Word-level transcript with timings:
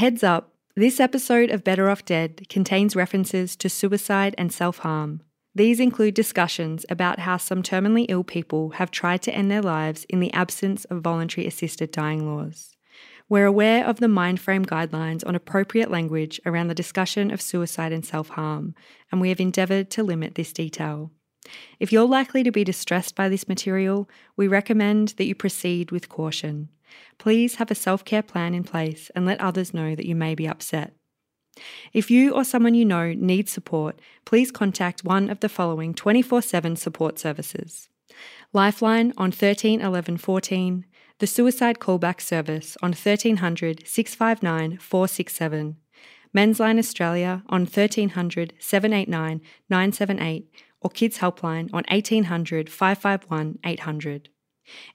heads 0.00 0.24
up 0.24 0.54
this 0.76 0.98
episode 0.98 1.50
of 1.50 1.62
Better 1.62 1.90
Off 1.90 2.06
Dead 2.06 2.48
contains 2.48 2.96
references 2.96 3.54
to 3.56 3.68
suicide 3.68 4.34
and 4.38 4.50
self 4.50 4.78
harm. 4.78 5.20
These 5.54 5.78
include 5.78 6.14
discussions 6.14 6.86
about 6.88 7.18
how 7.18 7.36
some 7.36 7.62
terminally 7.62 8.06
ill 8.08 8.24
people 8.24 8.70
have 8.70 8.90
tried 8.90 9.20
to 9.24 9.34
end 9.34 9.50
their 9.50 9.60
lives 9.60 10.06
in 10.08 10.20
the 10.20 10.32
absence 10.32 10.86
of 10.86 11.02
voluntary 11.02 11.46
assisted 11.46 11.90
dying 11.90 12.24
laws. 12.24 12.74
We're 13.28 13.44
aware 13.44 13.84
of 13.84 14.00
the 14.00 14.06
Mindframe 14.06 14.64
guidelines 14.64 15.22
on 15.26 15.34
appropriate 15.34 15.90
language 15.90 16.40
around 16.46 16.68
the 16.68 16.74
discussion 16.74 17.30
of 17.30 17.42
suicide 17.42 17.92
and 17.92 18.06
self 18.06 18.30
harm, 18.30 18.74
and 19.12 19.20
we 19.20 19.28
have 19.28 19.38
endeavoured 19.38 19.90
to 19.90 20.02
limit 20.02 20.34
this 20.34 20.54
detail. 20.54 21.10
If 21.78 21.92
you're 21.92 22.08
likely 22.08 22.42
to 22.42 22.50
be 22.50 22.64
distressed 22.64 23.14
by 23.14 23.28
this 23.28 23.48
material, 23.48 24.08
we 24.34 24.48
recommend 24.48 25.08
that 25.18 25.26
you 25.26 25.34
proceed 25.34 25.90
with 25.90 26.08
caution. 26.08 26.70
Please 27.18 27.56
have 27.56 27.70
a 27.70 27.74
self 27.74 28.04
care 28.04 28.22
plan 28.22 28.54
in 28.54 28.64
place 28.64 29.10
and 29.14 29.26
let 29.26 29.40
others 29.40 29.74
know 29.74 29.94
that 29.94 30.06
you 30.06 30.14
may 30.14 30.34
be 30.34 30.48
upset. 30.48 30.94
If 31.92 32.10
you 32.10 32.32
or 32.32 32.44
someone 32.44 32.74
you 32.74 32.84
know 32.84 33.12
needs 33.12 33.50
support, 33.50 34.00
please 34.24 34.50
contact 34.50 35.04
one 35.04 35.28
of 35.28 35.40
the 35.40 35.48
following 35.48 35.94
24 35.94 36.42
7 36.42 36.76
support 36.76 37.18
services 37.18 37.88
Lifeline 38.52 39.12
on 39.16 39.30
13 39.30 39.80
11 39.80 40.16
14, 40.16 40.84
the 41.18 41.26
Suicide 41.26 41.78
Callback 41.78 42.20
Service 42.20 42.76
on 42.82 42.90
1300 42.90 43.86
659 43.86 44.78
467, 44.78 45.76
Men's 46.32 46.60
Line 46.60 46.78
Australia 46.78 47.42
on 47.48 47.62
1300 47.62 48.54
789 48.58 49.40
978, 49.68 50.50
or 50.80 50.90
Kids 50.90 51.18
Helpline 51.18 51.68
on 51.72 51.84
1800 51.88 52.70
551 52.70 53.58
800. 53.64 54.28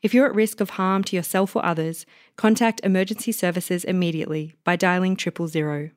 If 0.01 0.13
you're 0.13 0.25
at 0.25 0.35
risk 0.35 0.61
of 0.61 0.71
harm 0.71 1.03
to 1.05 1.15
yourself 1.15 1.55
or 1.55 1.65
others, 1.65 2.05
contact 2.35 2.81
emergency 2.83 3.31
services 3.31 3.83
immediately 3.83 4.55
by 4.63 4.75
dialing 4.75 5.15
triple 5.15 5.47
zero. 5.47 5.91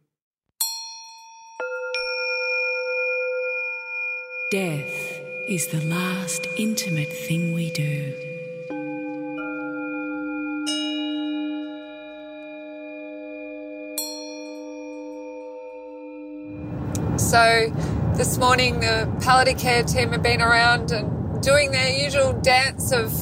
Death 4.51 5.21
is 5.49 5.67
the 5.69 5.85
last 5.85 6.47
intimate 6.57 7.13
thing 7.13 7.55
we 7.55 7.71
do. 7.73 8.15
So 17.19 17.71
this 18.17 18.39
morning 18.39 18.81
the 18.81 19.07
palliative 19.21 19.61
care 19.61 19.83
team 19.83 20.13
have 20.13 20.23
been 20.23 20.41
around 20.41 20.93
and 20.93 21.43
doing 21.43 21.73
their 21.73 21.91
usual 22.03 22.33
dance 22.33 22.91
of 22.91 23.13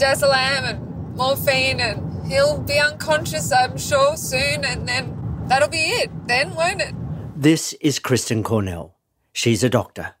Desolam 0.00 0.64
and 0.64 1.14
morphine 1.14 1.78
and 1.78 2.26
he'll 2.26 2.58
be 2.62 2.78
unconscious 2.78 3.52
I'm 3.52 3.76
sure 3.76 4.16
soon 4.16 4.64
and 4.64 4.88
then 4.88 5.44
that'll 5.46 5.68
be 5.68 5.90
it 6.00 6.10
then 6.26 6.54
won't 6.54 6.80
it? 6.80 6.94
This 7.36 7.74
is 7.82 7.98
Kristen 7.98 8.42
Cornell. 8.42 8.96
She's 9.34 9.62
a 9.62 9.68
doctor. 9.68 10.14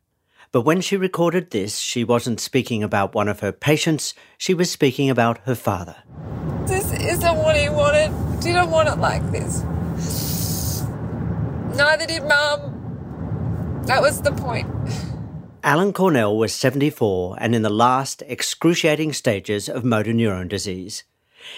But 0.52 0.62
when 0.62 0.82
she 0.82 0.98
recorded 0.98 1.50
this, 1.50 1.78
she 1.78 2.04
wasn't 2.04 2.40
speaking 2.40 2.82
about 2.82 3.14
one 3.14 3.26
of 3.26 3.40
her 3.40 3.52
patients, 3.52 4.12
she 4.36 4.52
was 4.52 4.70
speaking 4.70 5.08
about 5.08 5.38
her 5.44 5.54
father. 5.54 5.96
This 6.66 6.92
isn't 6.92 7.36
what 7.36 7.56
he 7.56 7.70
wanted. 7.70 8.10
He 8.36 8.52
Didn't 8.52 8.70
want 8.70 8.88
it 8.90 8.98
like 8.98 9.22
this. 9.30 9.62
Neither 11.74 12.06
did 12.06 12.24
Mum. 12.24 13.82
That 13.86 14.02
was 14.02 14.20
the 14.20 14.32
point. 14.32 14.68
Alan 15.62 15.92
Cornell 15.92 16.38
was 16.38 16.54
74 16.54 17.36
and 17.38 17.54
in 17.54 17.60
the 17.60 17.68
last 17.68 18.22
excruciating 18.26 19.12
stages 19.12 19.68
of 19.68 19.84
motor 19.84 20.12
neuron 20.12 20.48
disease. 20.48 21.04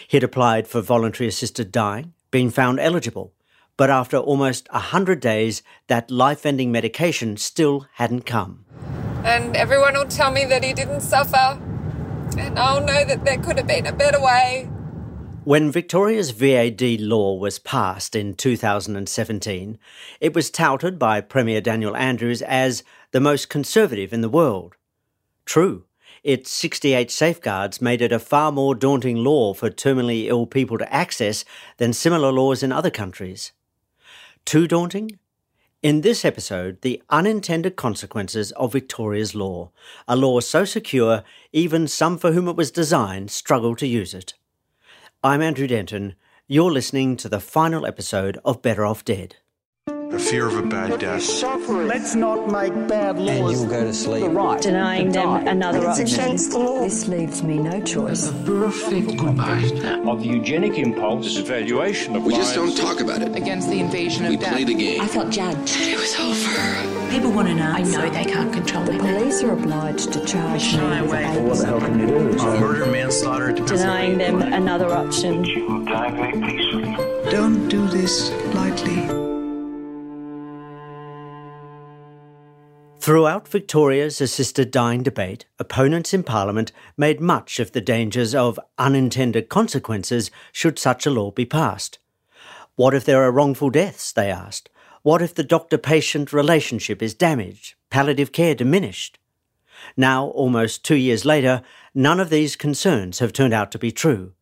He 0.09 0.17
had 0.17 0.25
applied 0.25 0.67
for 0.67 0.81
voluntary 0.81 1.29
assisted 1.29 1.71
dying, 1.71 2.13
been 2.33 2.51
found 2.51 2.81
eligible, 2.81 3.33
but 3.77 3.91
after 3.91 4.17
almost 4.17 4.69
100 4.73 5.21
days, 5.21 5.63
that 5.87 6.11
life 6.11 6.45
ending 6.45 6.73
medication 6.73 7.37
still 7.37 7.87
hadn't 7.95 8.27
come. 8.27 8.65
And 9.25 9.57
everyone 9.57 9.95
will 9.95 10.07
tell 10.07 10.33
me 10.33 10.47
that 10.47 10.65
he 10.65 10.73
didn't 10.73 11.03
suffer, 11.03 11.61
and 12.37 12.59
I'll 12.59 12.85
know 12.85 13.05
that 13.05 13.25
there 13.25 13.39
could 13.39 13.57
have 13.57 13.69
been 13.69 13.87
a 13.87 13.93
better 13.93 14.21
way. 14.21 14.69
When 15.45 15.73
Victoria's 15.73 16.31
VAD 16.31 17.01
law 17.01 17.35
was 17.37 17.59
passed 17.59 18.15
in 18.15 18.35
2017, 18.35 19.79
it 20.21 20.35
was 20.35 20.51
touted 20.51 21.01
by 21.01 21.21
Premier 21.21 21.61
Daniel 21.61 21.97
Andrews 21.97 22.43
as 22.43 22.85
the 23.13 23.21
most 23.21 23.49
conservative 23.49 24.13
in 24.13 24.23
the 24.23 24.29
world. 24.29 24.75
True, 25.45 25.85
its 26.25 26.51
68 26.51 27.11
safeguards 27.11 27.81
made 27.81 28.01
it 28.01 28.13
a 28.13 28.19
far 28.19 28.51
more 28.51 28.75
daunting 28.75 29.17
law 29.17 29.55
for 29.55 29.71
terminally 29.71 30.27
ill 30.27 30.47
people 30.47 30.79
to 30.79 30.93
access 30.93 31.45
than 31.77 31.93
similar 31.93 32.33
laws 32.33 32.63
in 32.63 32.73
other 32.73 32.91
countries. 32.91 33.53
Too 34.45 34.67
daunting? 34.67 35.19
In 35.83 36.01
this 36.01 36.25
episode, 36.25 36.81
the 36.83 37.03
unintended 37.11 37.77
consequences 37.77 38.53
of 38.53 38.73
Victoria's 38.73 39.35
law, 39.35 39.73
a 40.07 40.17
law 40.17 40.41
so 40.41 40.65
secure 40.65 41.25
even 41.53 41.89
some 41.89 42.17
for 42.17 42.33
whom 42.33 42.49
it 42.49 42.57
was 42.57 42.71
designed 42.71 43.31
struggle 43.31 43.75
to 43.77 43.87
use 43.87 44.15
it. 44.15 44.35
I'm 45.25 45.43
Andrew 45.43 45.67
Denton. 45.67 46.15
You're 46.47 46.71
listening 46.71 47.17
to 47.19 47.29
the 47.29 47.41
final 47.41 47.85
episode 47.85 48.39
of 48.45 48.63
Better 48.63 48.87
Off 48.87 49.05
Dead. 49.05 49.37
The 50.13 50.19
fear 50.19 50.47
of 50.47 50.59
a 50.59 50.63
bad 50.63 51.01
death. 51.01 51.27
Let's 51.71 52.15
not 52.15 52.51
make 52.53 52.75
bad 52.87 53.19
laws. 53.19 53.31
And 53.31 53.51
you 53.51 53.59
will 53.61 53.67
go 53.67 53.85
to 53.85 53.95
sleep. 53.95 54.23
The 54.23 54.29
right 54.29 54.61
Denying 54.61 55.07
to 55.07 55.13
them 55.19 55.45
die. 55.45 55.51
another 55.51 55.79
It's 55.89 56.01
option. 56.01 56.37
the 56.51 56.59
law. 56.59 56.83
This 56.83 57.09
leaves 57.09 57.43
me 57.43 57.57
no 57.57 57.81
choice. 57.81 58.31
perfect 58.45 59.19
combine 59.19 60.07
of 60.07 60.21
the 60.23 60.29
eugenic 60.29 60.79
impulse, 60.79 61.39
evaluation 61.39 62.15
of 62.15 62.25
We 62.25 62.35
just 62.35 62.55
don't 62.55 62.77
talk 62.77 63.01
about 63.01 63.23
it. 63.23 63.35
against 63.35 63.71
the 63.71 63.81
invasion 63.81 64.29
We 64.29 64.35
of 64.35 64.41
death. 64.43 64.53
play 64.53 64.65
the 64.65 64.75
game. 64.75 65.01
I 65.01 65.07
felt 65.07 65.31
judged. 65.31 65.77
It 65.81 65.99
was 65.99 66.15
over. 66.21 67.11
People 67.11 67.33
want 67.33 67.49
to 67.49 67.55
know. 67.55 67.71
I 67.73 67.81
know 67.83 68.11
they 68.11 68.25
can't 68.27 68.53
control 68.53 68.85
The 68.85 68.93
me. 68.93 68.99
police 68.99 69.43
are 69.43 69.53
obliged 69.53 70.13
to 70.13 70.23
charge 70.27 70.77
me 70.77 71.01
with 71.03 71.11
What 71.43 71.57
the 71.59 71.67
hell 71.67 71.81
can 71.81 71.99
you 71.99 72.07
do? 72.07 72.19
Murder, 72.61 72.85
manslaughter, 72.85 73.53
Denying 73.53 74.19
them 74.19 74.43
another 74.43 74.93
option. 74.93 75.43
You 75.45 75.67
will 75.67 75.85
die 75.87 76.11
very 76.11 76.33
peacefully. 76.39 76.97
Don't 77.31 77.67
do 77.69 77.87
this 77.89 78.31
lightly. 78.55 79.22
Throughout 83.03 83.49
Victoria's 83.49 84.21
assisted 84.21 84.71
dying 84.71 85.03
debate, 85.03 85.45
opponents 85.59 86.15
in 86.15 86.23
Parliament 86.23 86.71
made 86.97 87.21
much 87.21 87.59
of 87.59 87.73
the 87.73 87.81
dangers 87.81 88.33
of 88.33 88.61
unintended 88.79 89.49
consequences 89.49 90.31
should 90.53 90.79
such 90.79 91.05
a 91.05 91.11
law 91.11 91.33
be 91.33 91.45
passed. 91.45 91.99
What 92.77 92.95
if 92.95 93.05
there 93.05 93.25
are 93.25 93.33
wrongful 93.33 93.71
deaths, 93.71 94.13
they 94.13 94.31
asked? 94.31 94.71
What 95.03 95.21
if 95.21 95.35
the 95.35 95.43
doctor 95.43 95.79
patient 95.79 96.33
relationship 96.33 97.03
is 97.03 97.13
damaged, 97.13 97.75
palliative 97.91 98.31
care 98.31 98.55
diminished? 98.55 99.19
Now, 99.97 100.27
almost 100.27 100.85
two 100.85 100.95
years 100.95 101.25
later, 101.25 101.63
none 101.93 102.21
of 102.21 102.31
these 102.31 102.55
concerns 102.55 103.19
have 103.19 103.33
turned 103.33 103.53
out 103.53 103.73
to 103.73 103.81
be 103.81 103.91
true. 103.91 104.35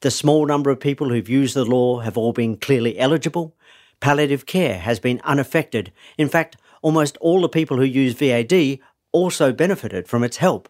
The 0.00 0.10
small 0.10 0.44
number 0.44 0.70
of 0.70 0.80
people 0.80 1.10
who've 1.10 1.28
used 1.28 1.54
the 1.54 1.64
law 1.64 2.00
have 2.00 2.18
all 2.18 2.32
been 2.32 2.56
clearly 2.56 2.98
eligible. 2.98 3.54
Palliative 4.00 4.44
care 4.44 4.80
has 4.80 4.98
been 4.98 5.20
unaffected. 5.22 5.92
In 6.18 6.28
fact, 6.28 6.56
almost 6.82 7.16
all 7.18 7.40
the 7.40 7.48
people 7.48 7.78
who 7.78 7.84
use 7.84 8.14
VAD 8.14 8.78
also 9.12 9.52
benefited 9.52 10.08
from 10.08 10.22
its 10.22 10.36
help. 10.36 10.68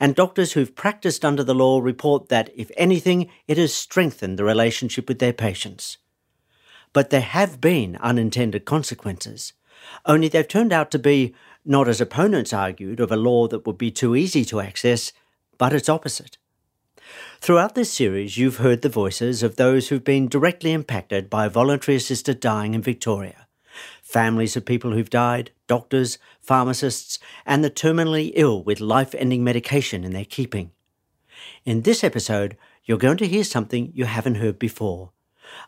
And 0.00 0.14
doctors 0.14 0.52
who've 0.52 0.74
practiced 0.74 1.24
under 1.24 1.44
the 1.44 1.54
law 1.54 1.80
report 1.80 2.28
that, 2.28 2.50
if 2.56 2.70
anything, 2.76 3.30
it 3.46 3.56
has 3.56 3.72
strengthened 3.72 4.38
the 4.38 4.44
relationship 4.44 5.08
with 5.08 5.20
their 5.20 5.32
patients. 5.32 5.98
But 6.92 7.10
there 7.10 7.20
have 7.20 7.60
been 7.60 7.96
unintended 7.96 8.64
consequences, 8.64 9.52
only 10.04 10.28
they've 10.28 10.46
turned 10.46 10.72
out 10.72 10.90
to 10.92 10.98
be, 10.98 11.34
not 11.64 11.88
as 11.88 12.00
opponents 12.00 12.52
argued, 12.52 13.00
of 13.00 13.12
a 13.12 13.16
law 13.16 13.48
that 13.48 13.66
would 13.66 13.78
be 13.78 13.90
too 13.90 14.16
easy 14.16 14.44
to 14.46 14.60
access, 14.60 15.12
but 15.58 15.72
its 15.72 15.88
opposite. 15.88 16.38
Throughout 17.40 17.74
this 17.74 17.92
series, 17.92 18.36
you've 18.36 18.56
heard 18.56 18.82
the 18.82 18.88
voices 18.88 19.42
of 19.42 19.56
those 19.56 19.88
who've 19.88 20.02
been 20.02 20.28
directly 20.28 20.72
impacted 20.72 21.30
by 21.30 21.48
voluntary 21.48 21.96
assisted 21.96 22.40
dying 22.40 22.74
in 22.74 22.82
Victoria 22.82 23.45
families 24.06 24.56
of 24.56 24.64
people 24.64 24.92
who've 24.92 25.10
died, 25.10 25.50
doctors, 25.66 26.16
pharmacists, 26.40 27.18
and 27.44 27.64
the 27.64 27.70
terminally 27.70 28.30
ill 28.34 28.62
with 28.62 28.80
life 28.80 29.14
ending 29.16 29.42
medication 29.42 30.04
in 30.04 30.12
their 30.12 30.24
keeping. 30.24 30.70
In 31.64 31.82
this 31.82 32.04
episode, 32.04 32.56
you're 32.84 32.98
going 32.98 33.16
to 33.16 33.26
hear 33.26 33.42
something 33.42 33.90
you 33.94 34.04
haven't 34.04 34.36
heard 34.36 34.58
before 34.58 35.10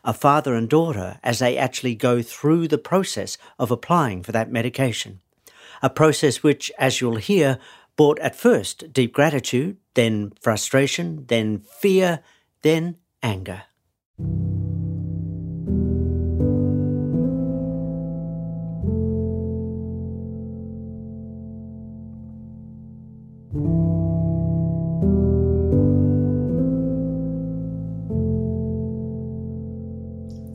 a 0.03 0.13
father 0.13 0.55
and 0.55 0.69
daughter 0.69 1.19
as 1.23 1.39
they 1.39 1.57
actually 1.57 1.95
go 1.95 2.21
through 2.21 2.67
the 2.67 2.77
process 2.77 3.37
of 3.57 3.71
applying 3.71 4.21
for 4.21 4.33
that 4.33 4.51
medication. 4.51 5.21
A 5.81 5.89
process 5.89 6.43
which, 6.43 6.69
as 6.77 6.99
you'll 6.99 7.15
hear, 7.15 7.59
brought 7.95 8.19
at 8.19 8.35
first 8.35 8.91
deep 8.91 9.13
gratitude, 9.13 9.77
then 9.93 10.33
frustration, 10.41 11.25
then 11.27 11.59
fear, 11.59 12.19
then 12.61 12.97
anger. 13.23 13.63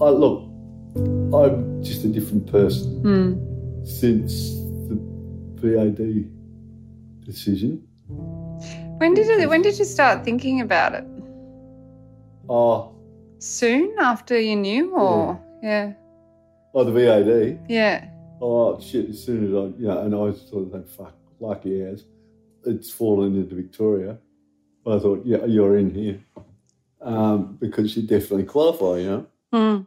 Oh, 0.06 0.12
look, 0.12 0.40
I'm 1.34 1.82
just 1.82 2.04
a 2.04 2.08
different 2.08 2.46
person 2.46 3.00
Hmm. 3.02 3.84
since 3.84 4.52
the 4.88 4.96
VAD 5.60 6.28
decision. 7.24 7.82
When 8.98 9.14
did 9.14 9.28
it, 9.28 9.48
when 9.48 9.62
did 9.62 9.78
you 9.78 9.84
start 9.86 10.22
thinking 10.24 10.60
about 10.60 10.94
it? 10.94 11.06
Oh, 12.50 12.90
Soon 13.38 13.94
after 13.98 14.38
you 14.38 14.56
knew, 14.56 14.94
or 14.94 15.40
yeah, 15.62 15.94
oh, 16.74 16.84
the 16.84 16.92
VAD. 16.92 17.60
yeah. 17.68 18.08
Oh 18.42 18.78
shit! 18.80 19.08
As 19.08 19.22
soon 19.24 19.46
as 19.48 19.52
I, 19.54 19.64
you 19.80 19.88
know, 19.88 19.98
and 20.04 20.14
I 20.14 20.32
sort 20.50 20.64
of 20.66 20.72
think, 20.72 20.86
fuck, 20.88 21.14
lucky 21.40 21.80
as 21.82 22.04
it's 22.66 22.90
fallen 22.90 23.36
into 23.36 23.54
Victoria. 23.54 24.18
I 24.86 24.98
thought, 24.98 25.22
yeah, 25.24 25.44
you're 25.46 25.78
in 25.78 25.94
here 25.94 26.20
um, 27.00 27.56
because 27.58 27.96
you 27.96 28.02
definitely 28.02 28.44
qualify. 28.44 28.98
You 28.98 29.08
know. 29.10 29.26
Hmm. 29.52 29.82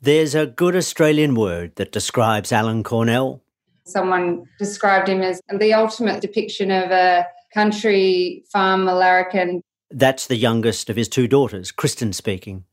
There's 0.00 0.36
a 0.36 0.46
good 0.46 0.76
Australian 0.76 1.34
word 1.34 1.74
that 1.74 1.90
describes 1.90 2.52
Alan 2.52 2.84
Cornell. 2.84 3.42
Someone 3.84 4.44
described 4.56 5.08
him 5.08 5.22
as 5.22 5.40
the 5.52 5.74
ultimate 5.74 6.20
depiction 6.20 6.70
of 6.70 6.92
a 6.92 7.26
country 7.52 8.44
farm 8.52 8.84
larrikin. 8.84 9.60
That's 9.90 10.28
the 10.28 10.36
youngest 10.36 10.88
of 10.88 10.94
his 10.94 11.08
two 11.08 11.26
daughters, 11.26 11.72
Kristen 11.72 12.12
speaking. 12.12 12.64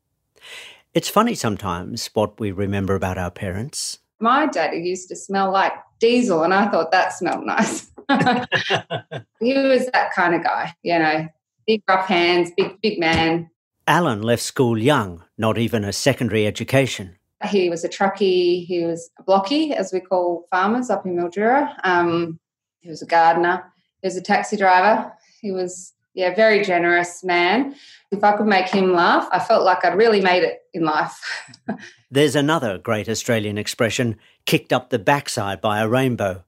It's 0.94 1.08
funny 1.08 1.34
sometimes 1.34 2.10
what 2.14 2.38
we 2.38 2.52
remember 2.52 2.94
about 2.94 3.18
our 3.18 3.32
parents. 3.32 3.98
My 4.20 4.46
daddy 4.46 4.78
used 4.78 5.08
to 5.08 5.16
smell 5.16 5.50
like 5.50 5.72
diesel, 5.98 6.44
and 6.44 6.54
I 6.54 6.68
thought 6.68 6.92
that 6.92 7.12
smelled 7.12 7.44
nice. 7.44 7.90
he 9.40 9.54
was 9.54 9.90
that 9.92 10.12
kind 10.14 10.34
of 10.36 10.44
guy, 10.44 10.74
you 10.82 10.98
know, 10.98 11.26
big 11.66 11.82
rough 11.88 12.06
hands, 12.06 12.52
big 12.56 12.80
big 12.80 13.00
man. 13.00 13.50
Alan 13.86 14.22
left 14.22 14.42
school 14.42 14.76
young, 14.76 15.22
not 15.38 15.58
even 15.58 15.84
a 15.84 15.92
secondary 15.92 16.46
education. 16.46 17.16
He 17.48 17.70
was 17.70 17.84
a 17.84 17.88
truckie. 17.88 18.66
He 18.66 18.84
was 18.84 19.10
a 19.18 19.22
blocky, 19.22 19.72
as 19.72 19.92
we 19.92 20.00
call 20.00 20.46
farmers 20.50 20.90
up 20.90 21.06
in 21.06 21.16
Mildura. 21.16 21.72
Um, 21.84 22.40
he 22.80 22.88
was 22.88 23.02
a 23.02 23.06
gardener. 23.06 23.62
He 24.02 24.06
was 24.06 24.16
a 24.16 24.22
taxi 24.22 24.56
driver. 24.56 25.12
He 25.40 25.52
was, 25.52 25.92
yeah, 26.14 26.34
very 26.34 26.64
generous 26.64 27.22
man. 27.22 27.76
If 28.10 28.24
I 28.24 28.36
could 28.36 28.46
make 28.46 28.68
him 28.68 28.92
laugh, 28.92 29.28
I 29.30 29.38
felt 29.38 29.64
like 29.64 29.84
I'd 29.84 29.96
really 29.96 30.20
made 30.20 30.42
it 30.42 30.62
in 30.72 30.82
life. 30.84 31.20
There's 32.10 32.36
another 32.36 32.78
great 32.78 33.08
Australian 33.08 33.58
expression 33.58 34.16
kicked 34.46 34.72
up 34.72 34.90
the 34.90 34.98
backside 34.98 35.60
by 35.60 35.80
a 35.80 35.88
rainbow. 35.88 36.44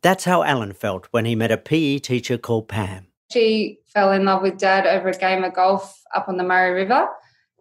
That's 0.00 0.24
how 0.24 0.42
Alan 0.42 0.72
felt 0.72 1.06
when 1.10 1.26
he 1.26 1.36
met 1.36 1.52
a 1.52 1.56
PE 1.56 1.98
teacher 1.98 2.38
called 2.38 2.68
Pam. 2.68 3.06
she 3.30 3.78
fell 3.92 4.12
in 4.12 4.24
love 4.24 4.42
with 4.42 4.58
dad 4.58 4.86
over 4.86 5.08
a 5.08 5.16
game 5.16 5.44
of 5.44 5.54
golf 5.54 6.02
up 6.14 6.28
on 6.28 6.36
the 6.36 6.44
Murray 6.44 6.72
River, 6.72 7.08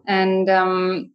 and 0.08 0.50
um, 0.50 1.12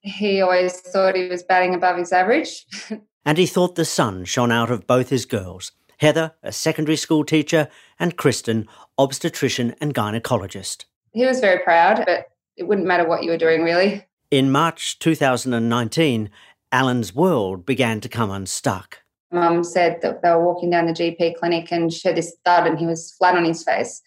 he 0.00 0.40
always 0.40 0.80
thought 0.80 1.16
he 1.16 1.28
was 1.28 1.42
batting 1.42 1.74
above 1.74 1.96
his 1.96 2.12
average. 2.12 2.66
And 3.24 3.36
he 3.36 3.44
thought 3.44 3.74
the 3.74 3.84
sun 3.84 4.24
shone 4.24 4.50
out 4.50 4.70
of 4.70 4.86
both 4.86 5.10
his 5.10 5.26
girls 5.26 5.72
Heather, 5.98 6.32
a 6.42 6.50
secondary 6.50 6.96
school 6.96 7.24
teacher, 7.24 7.68
and 7.98 8.16
Kristen, 8.16 8.66
obstetrician 8.96 9.74
and 9.82 9.94
gynecologist. 9.94 10.84
he 11.12 11.26
was 11.26 11.40
very 11.40 11.62
proud, 11.62 12.04
but 12.06 12.28
it 12.56 12.66
wouldn't 12.66 12.86
matter 12.86 13.06
what 13.06 13.24
you 13.24 13.30
were 13.30 13.36
doing, 13.36 13.62
really. 13.62 14.06
In 14.30 14.50
March 14.50 14.98
2019, 15.00 16.30
Alan's 16.72 17.14
world 17.14 17.66
began 17.66 18.00
to 18.00 18.08
come 18.08 18.30
unstuck. 18.30 19.02
Mum 19.30 19.62
said 19.62 20.00
that 20.02 20.22
they 20.22 20.30
were 20.30 20.44
walking 20.44 20.70
down 20.70 20.86
the 20.86 20.92
GP 20.92 21.34
clinic 21.36 21.70
and 21.70 21.92
she 21.92 22.08
heard 22.08 22.16
this 22.16 22.34
thud 22.44 22.66
and 22.66 22.78
he 22.78 22.86
was 22.86 23.12
flat 23.12 23.36
on 23.36 23.44
his 23.44 23.62
face. 23.62 24.00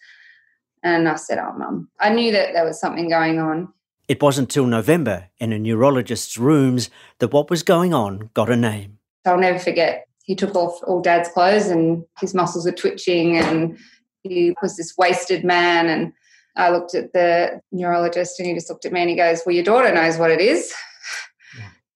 And 0.82 1.08
I 1.08 1.16
said, 1.16 1.38
Oh, 1.38 1.52
Mum. 1.52 1.88
I 2.00 2.10
knew 2.10 2.32
that 2.32 2.52
there 2.52 2.64
was 2.64 2.80
something 2.80 3.08
going 3.08 3.38
on. 3.38 3.72
It 4.08 4.20
wasn't 4.20 4.50
till 4.50 4.66
November, 4.66 5.28
in 5.38 5.52
a 5.52 5.58
neurologist's 5.58 6.36
rooms, 6.36 6.90
that 7.18 7.32
what 7.32 7.48
was 7.48 7.62
going 7.62 7.94
on 7.94 8.30
got 8.34 8.50
a 8.50 8.56
name. 8.56 8.98
I'll 9.24 9.38
never 9.38 9.58
forget. 9.58 10.06
He 10.24 10.34
took 10.34 10.54
off 10.54 10.80
all 10.84 11.00
dad's 11.00 11.28
clothes 11.28 11.68
and 11.68 12.04
his 12.20 12.34
muscles 12.34 12.66
were 12.66 12.72
twitching 12.72 13.36
and 13.36 13.78
he 14.22 14.54
was 14.60 14.76
this 14.76 14.94
wasted 14.98 15.44
man. 15.44 15.88
And 15.88 16.12
I 16.56 16.70
looked 16.70 16.94
at 16.94 17.12
the 17.12 17.60
neurologist 17.70 18.38
and 18.38 18.48
he 18.48 18.54
just 18.54 18.68
looked 18.68 18.84
at 18.84 18.92
me 18.92 19.00
and 19.00 19.10
he 19.10 19.16
goes, 19.16 19.42
Well, 19.46 19.54
your 19.54 19.64
daughter 19.64 19.92
knows 19.94 20.18
what 20.18 20.30
it 20.30 20.40
is. 20.40 20.72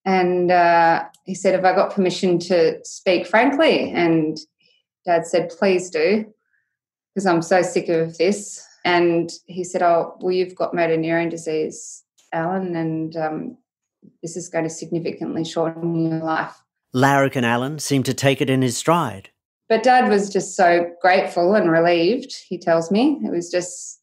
And 0.07 0.53
uh, 0.53 1.05
he 1.25 1.35
said, 1.35 1.55
Have 1.55 1.65
I 1.65 1.75
got 1.75 1.93
permission 1.93 2.39
to 2.39 2.79
speak 2.85 3.27
frankly? 3.27 3.91
And 3.91 4.39
dad 5.05 5.27
said, 5.27 5.51
Please 5.51 5.91
do, 5.91 6.25
because 7.13 7.27
I'm 7.27 7.43
so 7.43 7.61
sick 7.63 7.89
of 7.89 8.17
this. 8.17 8.65
And 8.87 9.33
he 9.47 9.65
said, 9.65 9.83
Oh, 9.83 10.17
well, 10.21 10.31
you've 10.31 10.55
got 10.55 10.73
motor 10.73 10.97
neurone 10.97 11.29
disease, 11.29 12.05
Alan, 12.33 12.77
and 12.77 13.17
um, 13.17 13.59
this 14.23 14.37
is 14.37 14.49
going 14.49 14.63
to 14.63 14.71
significantly 14.71 15.45
shorten 15.45 16.09
your 16.09 16.21
life. 16.21 16.55
Larrikin 16.95 17.43
Alan 17.43 17.81
seemed 17.81 18.07
to 18.07 18.15
take 18.15 18.41
it 18.41 18.49
in 18.49 18.63
his 18.63 18.77
stride. 18.77 19.31
But 19.69 19.83
dad 19.83 20.09
was 20.09 20.31
just 20.31 20.55
so 20.55 20.89
grateful 21.03 21.57
and 21.57 21.69
relieved, 21.69 22.33
he 22.49 22.59
tells 22.59 22.93
me. 22.93 23.21
It 23.25 23.33
was 23.33 23.51
just 23.51 24.01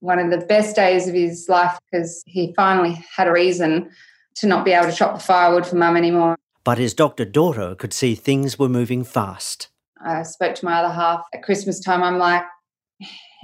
one 0.00 0.18
of 0.18 0.30
the 0.30 0.44
best 0.44 0.76
days 0.76 1.08
of 1.08 1.14
his 1.14 1.48
life 1.48 1.78
because 1.90 2.22
he 2.26 2.52
finally 2.54 3.02
had 3.16 3.28
a 3.28 3.32
reason 3.32 3.88
to 4.34 4.46
not 4.46 4.66
be 4.66 4.72
able 4.72 4.90
to 4.90 4.94
chop 4.94 5.14
the 5.14 5.24
firewood 5.24 5.66
for 5.66 5.76
mum 5.76 5.96
anymore. 5.96 6.36
But 6.62 6.76
his 6.76 6.92
doctor 6.92 7.24
daughter 7.24 7.74
could 7.74 7.94
see 7.94 8.14
things 8.14 8.58
were 8.58 8.68
moving 8.68 9.02
fast. 9.02 9.68
I 10.04 10.24
spoke 10.24 10.54
to 10.56 10.64
my 10.66 10.74
other 10.74 10.92
half 10.92 11.24
at 11.32 11.42
Christmas 11.42 11.80
time. 11.80 12.02
I'm 12.02 12.18
like, 12.18 12.44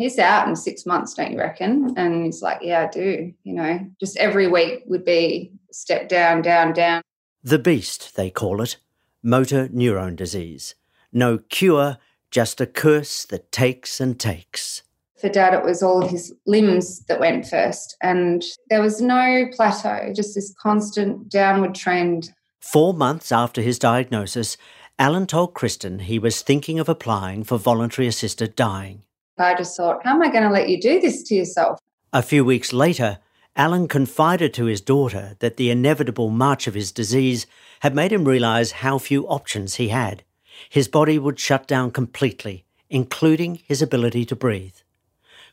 he's 0.03 0.19
out 0.19 0.49
in 0.49 0.57
six 0.57 0.85
months, 0.85 1.15
don't 1.15 1.33
you 1.33 1.39
reckon? 1.39 1.95
And 1.97 2.25
he's 2.25 2.43
like, 2.43 2.59
yeah, 2.63 2.83
I 2.83 2.87
do. 2.89 3.33
You 3.45 3.55
know, 3.55 3.87
just 4.01 4.17
every 4.17 4.49
week 4.49 4.83
would 4.87 5.05
be 5.05 5.53
step 5.71 6.09
down, 6.09 6.43
down, 6.43 6.73
down. 6.73 7.03
The 7.43 7.59
beast, 7.59 8.17
they 8.17 8.31
call 8.31 8.61
it 8.61 8.77
motor 9.23 9.69
neurone 9.73 10.17
disease. 10.17 10.75
No 11.13 11.39
cure, 11.39 11.99
just 12.31 12.61
a 12.61 12.67
curse 12.67 13.25
that 13.27 13.53
takes 13.53 14.01
and 14.01 14.19
takes. 14.19 14.83
For 15.21 15.29
dad, 15.29 15.55
it 15.55 15.63
was 15.63 15.83
all 15.83 16.03
of 16.03 16.11
his 16.11 16.35
limbs 16.47 17.05
that 17.05 17.21
went 17.21 17.47
first. 17.47 17.97
And 18.03 18.43
there 18.71 18.83
was 18.83 19.01
no 19.01 19.47
plateau, 19.55 20.13
just 20.15 20.35
this 20.35 20.53
constant 20.61 21.29
downward 21.29 21.77
trend. 21.77 22.33
Four 22.59 22.93
months 22.95 23.31
after 23.31 23.61
his 23.63 23.79
diagnosis, 23.79 24.57
Alan 24.99 25.27
told 25.27 25.55
Kristen 25.55 26.01
he 26.01 26.19
was 26.19 26.43
thinking 26.43 26.81
of 26.81 26.89
applying 26.89 27.45
for 27.45 27.57
voluntary 27.57 28.09
assisted 28.09 28.57
dying. 28.57 29.05
I 29.39 29.55
just 29.55 29.77
thought, 29.77 30.05
how 30.05 30.15
am 30.15 30.23
I 30.23 30.31
going 30.31 30.45
to 30.45 30.51
let 30.51 30.69
you 30.69 30.81
do 30.81 31.01
this 31.01 31.23
to 31.25 31.35
yourself? 31.35 31.79
A 32.13 32.23
few 32.23 32.45
weeks 32.45 32.73
later, 32.73 33.19
Alan 33.57 33.89
confided 33.89 34.55
to 34.55 34.67
his 34.67 34.81
daughter 34.81 35.37
that 35.41 35.57
the 35.57 35.71
inevitable 35.71 36.31
march 36.31 36.67
of 36.67 36.75
his 36.75 36.93
disease 36.93 37.47
had 37.81 37.95
made 37.95 38.13
him 38.13 38.25
realise 38.25 38.73
how 38.73 38.99
few 38.99 39.27
options 39.29 39.75
he 39.75 39.89
had. 39.89 40.23
His 40.69 40.89
body 40.89 41.19
would 41.19 41.39
shut 41.39 41.67
down 41.67 41.91
completely, 41.91 42.65
including 42.89 43.61
his 43.67 43.83
ability 43.83 44.25
to 44.27 44.37
breathe. 44.37 44.77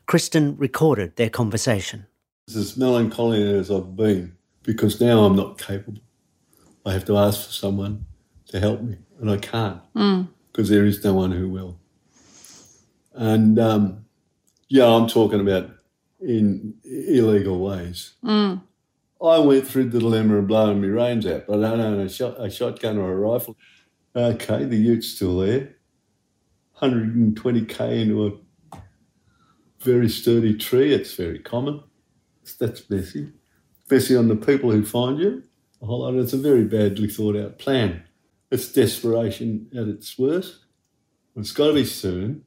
Kristen 0.06 0.56
recorded 0.56 1.16
their 1.16 1.30
conversation. 1.30 2.06
It's 2.46 2.56
as 2.56 2.76
melancholy 2.76 3.42
as 3.58 3.70
I've 3.70 3.96
been 3.96 4.36
because 4.62 5.00
now 5.00 5.24
I'm 5.24 5.36
not 5.36 5.58
capable. 5.58 6.02
I 6.84 6.92
have 6.92 7.04
to 7.06 7.16
ask 7.16 7.46
for 7.46 7.52
someone 7.52 8.06
to 8.48 8.60
help 8.60 8.82
me, 8.82 8.96
and 9.20 9.30
I 9.30 9.36
can't 9.36 9.80
hmm. 9.94 10.22
because 10.52 10.68
there 10.68 10.84
is 10.84 11.02
no 11.04 11.14
one 11.14 11.32
who 11.32 11.48
will. 11.48 11.79
And 13.12 13.58
um, 13.58 14.04
yeah, 14.68 14.86
I'm 14.86 15.08
talking 15.08 15.40
about 15.40 15.70
in 16.20 16.74
illegal 16.84 17.60
ways. 17.60 18.14
I 19.22 19.38
went 19.38 19.66
through 19.66 19.90
the 19.90 19.98
dilemma 19.98 20.38
of 20.38 20.46
blowing 20.46 20.80
my 20.80 20.88
brains 20.88 21.26
out, 21.26 21.46
but 21.46 21.62
I 21.62 21.70
don't 21.70 21.80
own 21.80 22.00
a, 22.00 22.08
shot, 22.08 22.36
a 22.38 22.50
shotgun 22.50 22.96
or 22.98 23.12
a 23.12 23.16
rifle. 23.16 23.56
Okay, 24.16 24.64
the 24.64 24.76
ute's 24.76 25.08
still 25.08 25.38
there. 25.38 25.76
120k 26.80 28.00
into 28.00 28.26
a 28.26 28.78
very 29.80 30.08
sturdy 30.08 30.56
tree, 30.56 30.94
it's 30.94 31.14
very 31.14 31.38
common. 31.38 31.82
That's 32.58 32.88
messy. 32.88 33.32
Messy 33.90 34.16
on 34.16 34.28
the 34.28 34.36
people 34.36 34.70
who 34.70 34.84
find 34.84 35.18
you. 35.18 35.42
A 35.82 35.86
whole 35.86 36.00
lot. 36.00 36.14
It's 36.14 36.32
a 36.32 36.38
very 36.38 36.64
badly 36.64 37.08
thought 37.08 37.36
out 37.36 37.58
plan. 37.58 38.02
It's 38.50 38.72
desperation 38.72 39.68
at 39.74 39.88
its 39.88 40.18
worst. 40.18 40.64
It's 41.36 41.52
got 41.52 41.68
to 41.68 41.74
be 41.74 41.84
soon, 41.84 42.44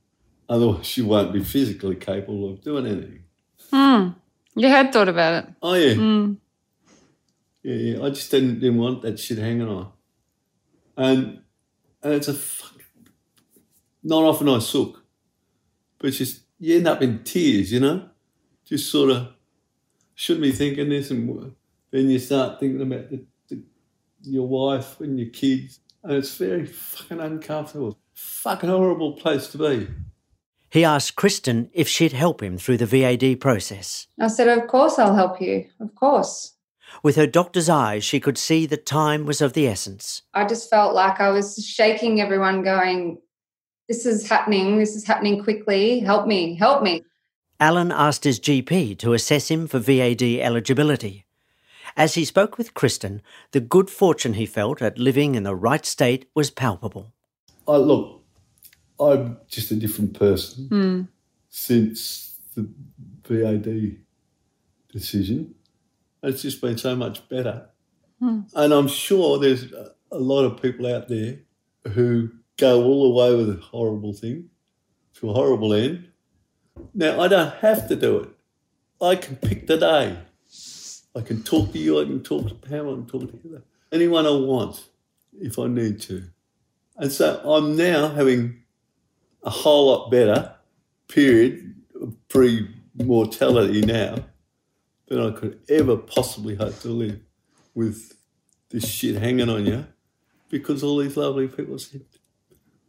otherwise 0.50 0.98
you 0.98 1.06
won't 1.06 1.34
be 1.34 1.44
physically 1.44 1.96
capable 1.96 2.52
of 2.52 2.62
doing 2.62 2.86
anything. 2.88 3.24
Hmm. 3.72 4.10
You 4.56 4.68
had 4.68 4.94
thought 4.94 5.10
about 5.10 5.44
it. 5.46 5.54
Oh 5.62 5.74
yeah, 5.74 5.94
Hmm. 5.96 6.34
yeah, 7.64 7.76
yeah. 7.76 8.04
I 8.06 8.10
just 8.10 8.30
didn't, 8.32 8.60
didn't 8.60 8.78
want 8.78 9.02
that 9.02 9.20
shit 9.20 9.38
hanging 9.40 9.68
on, 9.68 9.92
and 10.98 11.40
and 12.04 12.14
it's 12.14 12.28
a 12.28 12.34
fuck. 12.34 12.72
Not 14.04 14.24
often 14.24 14.50
I 14.50 14.60
sook, 14.60 15.04
but 15.98 16.08
it's 16.08 16.18
just 16.18 16.42
you 16.60 16.76
end 16.78 16.88
up 16.88 17.02
in 17.02 17.24
tears, 17.24 17.72
you 17.72 17.80
know. 17.80 18.10
Just 18.66 18.92
sort 18.92 19.10
of 19.12 19.28
shouldn't 20.14 20.44
be 20.44 20.52
thinking 20.52 20.90
this, 20.90 21.10
and 21.12 21.54
then 21.92 22.10
you 22.10 22.20
start 22.20 22.60
thinking 22.60 22.82
about 22.82 23.10
the, 23.10 23.24
the, 23.50 23.62
your 24.24 24.48
wife 24.48 25.00
and 25.00 25.18
your 25.20 25.30
kids, 25.30 25.80
and 26.04 26.14
it's 26.14 26.36
very 26.36 26.66
fucking 26.66 27.20
uncomfortable. 27.20 27.98
Fucking 28.14 28.70
horrible 28.70 29.14
place 29.14 29.48
to 29.48 29.58
be. 29.58 29.88
He 30.74 30.84
asked 30.84 31.16
Kristen 31.16 31.70
if 31.72 31.88
she'd 31.88 32.14
help 32.14 32.42
him 32.42 32.58
through 32.58 32.78
the 32.78 32.88
VAD 32.88 33.40
process. 33.40 34.08
I 34.20 34.28
said, 34.28 34.48
Of 34.48 34.68
course, 34.68 34.98
I'll 34.98 35.14
help 35.14 35.40
you. 35.40 35.68
Of 35.80 35.94
course. 35.94 36.56
With 37.04 37.16
her 37.16 37.28
doctor's 37.28 37.70
eyes, 37.70 38.04
she 38.04 38.20
could 38.20 38.40
see 38.40 38.66
that 38.66 38.84
time 38.84 39.28
was 39.28 39.40
of 39.40 39.54
the 39.54 39.68
essence. 39.68 40.24
I 40.34 40.48
just 40.48 40.72
felt 40.72 40.96
like 40.96 41.20
I 41.20 41.30
was 41.30 41.64
shaking 41.64 42.20
everyone, 42.20 42.64
going, 42.64 43.20
This 43.88 44.08
is 44.08 44.28
happening. 44.28 44.80
This 44.80 44.96
is 44.96 45.06
happening 45.06 45.44
quickly. 45.44 46.00
Help 46.00 46.26
me. 46.26 46.56
Help 46.56 46.82
me. 46.82 47.04
Alan 47.60 47.92
asked 47.92 48.24
his 48.24 48.40
GP 48.40 48.98
to 48.98 49.14
assess 49.14 49.52
him 49.52 49.68
for 49.68 49.78
VAD 49.78 50.40
eligibility. 50.40 51.28
As 51.96 52.16
he 52.16 52.26
spoke 52.26 52.58
with 52.58 52.74
Kristen, 52.74 53.22
the 53.52 53.60
good 53.60 53.92
fortune 53.92 54.34
he 54.34 54.48
felt 54.48 54.82
at 54.82 54.98
living 54.98 55.36
in 55.36 55.44
the 55.44 55.54
right 55.54 55.86
state 55.86 56.28
was 56.34 56.50
palpable. 56.50 57.14
I 57.68 57.76
look, 57.76 58.23
I'm 59.12 59.38
just 59.48 59.72
a 59.72 59.76
different 59.76 60.14
person 60.18 60.68
Mm. 60.70 61.08
since 61.50 62.38
the 62.56 62.68
VAD 63.28 63.98
decision. 64.92 65.56
It's 66.22 66.42
just 66.42 66.62
been 66.62 66.78
so 66.78 66.96
much 66.96 67.28
better. 67.30 67.70
Mm. 68.22 68.46
And 68.56 68.74
I'm 68.74 68.88
sure 68.88 69.40
there's 69.40 69.72
a- 69.72 69.94
a 70.12 70.20
lot 70.20 70.46
of 70.46 70.62
people 70.62 70.86
out 70.88 71.08
there 71.08 71.40
who 71.94 72.30
go 72.58 72.84
all 72.84 73.04
the 73.04 73.10
way 73.16 73.36
with 73.36 73.50
a 73.50 73.60
horrible 73.62 74.14
thing 74.14 74.50
to 75.16 75.30
a 75.30 75.34
horrible 75.34 75.74
end. 75.74 76.06
Now, 76.94 77.20
I 77.20 77.28
don't 77.28 77.54
have 77.56 77.88
to 77.90 77.96
do 77.96 78.20
it. 78.20 78.30
I 79.02 79.16
can 79.16 79.36
pick 79.38 79.68
the 79.68 79.78
day. 79.78 80.18
I 81.16 81.22
can 81.22 81.44
talk 81.44 81.72
to 81.74 81.80
you, 81.80 82.00
I 82.00 82.06
can 82.06 82.24
talk 82.24 82.48
to 82.48 82.56
Pam, 82.56 82.88
I 82.88 82.94
can 82.94 83.06
talk 83.06 83.22
to 83.32 83.62
anyone 83.92 84.26
I 84.26 84.32
want 84.32 84.84
if 85.40 85.60
I 85.60 85.68
need 85.68 86.00
to. 86.02 86.24
And 86.98 87.12
so 87.12 87.40
I'm 87.44 87.76
now 87.76 88.10
having 88.10 88.63
a 89.44 89.50
whole 89.50 89.88
lot 89.88 90.10
better 90.10 90.54
period 91.08 91.76
pre 92.30 92.70
mortality 92.96 93.82
now 93.82 94.24
than 95.08 95.20
I 95.20 95.32
could 95.32 95.60
ever 95.70 95.98
possibly 95.98 96.56
hope 96.56 96.80
to 96.80 96.90
live 96.90 97.20
with 97.76 98.18
this 98.70 98.88
shit 98.88 99.16
hanging 99.16 99.50
on 99.50 99.66
you 99.66 99.86
because 100.50 100.84
all 100.84 100.98
these 100.98 101.18
lovely 101.18 101.48
people 101.48 101.80
said, 101.80 102.06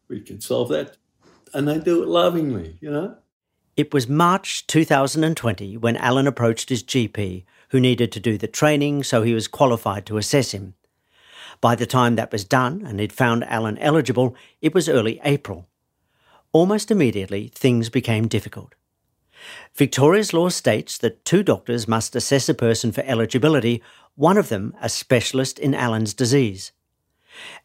we 0.09 0.21
can 0.21 0.41
solve 0.41 0.69
that. 0.69 0.97
And 1.53 1.67
they 1.67 1.79
do 1.79 2.03
it 2.03 2.09
lovingly, 2.09 2.77
you 2.81 2.91
know? 2.91 3.17
It 3.77 3.93
was 3.93 4.09
March 4.09 4.67
2020 4.67 5.77
when 5.79 5.97
Alan 5.97 6.27
approached 6.27 6.69
his 6.69 6.85
GP, 6.85 7.45
who 7.71 7.81
needed 7.81 8.13
to 8.13 8.21
do 8.21 8.39
the 8.39 8.47
training 8.47 9.03
so 9.03 9.23
he 9.23 9.35
was 9.35 9.49
qualified 9.49 10.07
to 10.07 10.19
assess 10.19 10.53
him. 10.53 10.75
By 11.61 11.75
the 11.75 11.87
time 11.87 12.17
that 12.17 12.31
was 12.31 12.45
done 12.45 12.85
and 12.87 13.01
he'd 13.01 13.13
found 13.13 13.45
Alan 13.45 13.79
eligible, 13.79 14.37
it 14.61 14.75
was 14.75 14.89
early 14.89 15.21
April. 15.25 15.69
Almost 16.55 16.93
immediately, 16.93 17.51
things 17.53 17.89
became 17.91 18.29
difficult. 18.29 18.77
Victoria's 19.75 20.33
law 20.33 20.49
states 20.49 20.97
that 20.99 21.25
two 21.25 21.43
doctors 21.43 21.89
must 21.89 22.15
assess 22.15 22.49
a 22.49 22.55
person 22.55 22.93
for 22.93 23.03
eligibility, 23.03 23.83
one 24.15 24.39
of 24.39 24.51
them 24.51 24.73
a 24.81 24.89
specialist 24.89 25.59
in 25.59 25.75
Alan's 25.75 26.15
disease. 26.15 26.71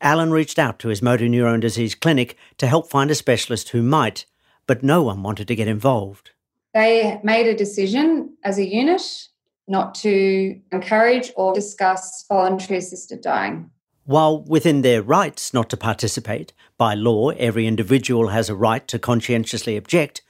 Alan 0.02 0.32
reached 0.32 0.58
out 0.58 0.80
to 0.80 0.88
his 0.88 1.04
motor 1.04 1.30
neurone 1.30 1.60
disease 1.60 1.94
clinic 1.94 2.36
to 2.58 2.66
help 2.66 2.90
find 2.90 3.12
a 3.12 3.16
specialist 3.16 3.70
who 3.70 3.84
might, 3.84 4.26
but 4.66 4.82
no 4.82 5.04
one 5.04 5.22
wanted 5.22 5.48
to 5.50 5.56
get 5.56 5.68
involved. 5.68 6.32
They 6.74 7.22
made 7.24 7.46
a 7.46 7.56
decision 7.56 8.38
as 8.44 8.58
a 8.58 8.66
unit 8.66 9.28
not 9.68 9.94
to 9.94 10.60
encourage 10.72 11.32
or 11.36 11.54
discuss 11.54 12.26
voluntary 12.28 12.80
assisted 12.80 13.22
dying. 13.22 13.70
While 14.10 14.42
within 14.42 14.82
their 14.82 15.04
rights 15.04 15.54
not 15.54 15.70
to 15.70 15.78
participate, 15.78 16.52
by 16.80 16.96
law 16.96 17.30
every 17.30 17.68
individual 17.68 18.30
has 18.30 18.50
a 18.50 18.56
right 18.56 18.88
to 18.88 18.98
conscientiously 18.98 19.78
object, 19.78 20.24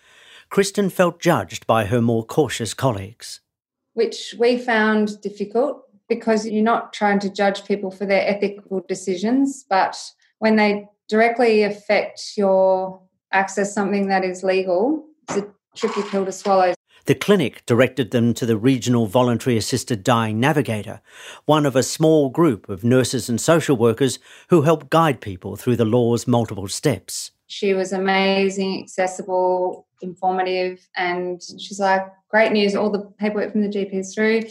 Kristen 0.49 0.89
felt 0.89 1.21
judged 1.21 1.65
by 1.65 1.85
her 1.85 2.01
more 2.01 2.25
cautious 2.25 2.73
colleagues. 2.73 3.39
which 3.93 4.35
we 4.37 4.57
found 4.57 5.21
difficult 5.21 5.83
because 6.09 6.45
you're 6.45 6.61
not 6.61 6.91
trying 6.91 7.19
to 7.19 7.29
judge 7.29 7.63
people 7.63 7.89
for 7.89 8.05
their 8.05 8.27
ethical 8.27 8.83
decisions, 8.85 9.63
but 9.69 9.95
when 10.39 10.57
they 10.57 10.85
directly 11.07 11.63
affect 11.63 12.33
your 12.35 13.01
access 13.31 13.73
something 13.73 14.09
that 14.09 14.25
is 14.25 14.43
legal, 14.43 15.05
it's 15.29 15.37
a 15.37 15.47
tricky 15.73 16.01
pill 16.09 16.25
to 16.25 16.33
swallow. 16.33 16.73
The 17.09 17.15
clinic 17.15 17.65
directed 17.65 18.11
them 18.11 18.35
to 18.35 18.45
the 18.45 18.55
Regional 18.55 19.07
Voluntary 19.07 19.57
Assisted 19.57 20.03
Dying 20.03 20.39
Navigator, 20.39 21.01
one 21.45 21.65
of 21.65 21.75
a 21.75 21.81
small 21.81 22.29
group 22.29 22.69
of 22.69 22.83
nurses 22.83 23.27
and 23.27 23.41
social 23.41 23.75
workers 23.75 24.19
who 24.49 24.61
help 24.61 24.91
guide 24.91 25.19
people 25.19 25.55
through 25.55 25.77
the 25.77 25.85
law's 25.85 26.27
multiple 26.27 26.67
steps. 26.67 27.31
She 27.47 27.73
was 27.73 27.91
amazing, 27.91 28.83
accessible, 28.83 29.87
informative, 30.03 30.87
and 30.95 31.41
she's 31.41 31.79
like, 31.79 32.03
Great 32.29 32.51
news, 32.51 32.75
all 32.75 32.91
the 32.91 33.11
paperwork 33.17 33.53
from 33.53 33.63
the 33.63 33.69
GPs 33.69 34.13
through. 34.13 34.43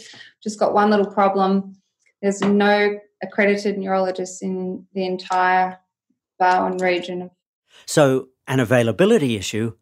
Just 0.43 0.59
got 0.59 0.73
one 0.73 0.89
little 0.89 1.09
problem. 1.09 1.77
There's 2.21 2.41
no 2.41 2.99
accredited 3.23 3.77
neurologist 3.77 4.43
in 4.43 4.85
the 4.93 5.05
entire 5.05 5.79
Barwon 6.41 6.77
region. 6.79 7.31
So, 7.85 8.27
an 8.49 8.59
availability 8.59 9.37
issue 9.37 9.77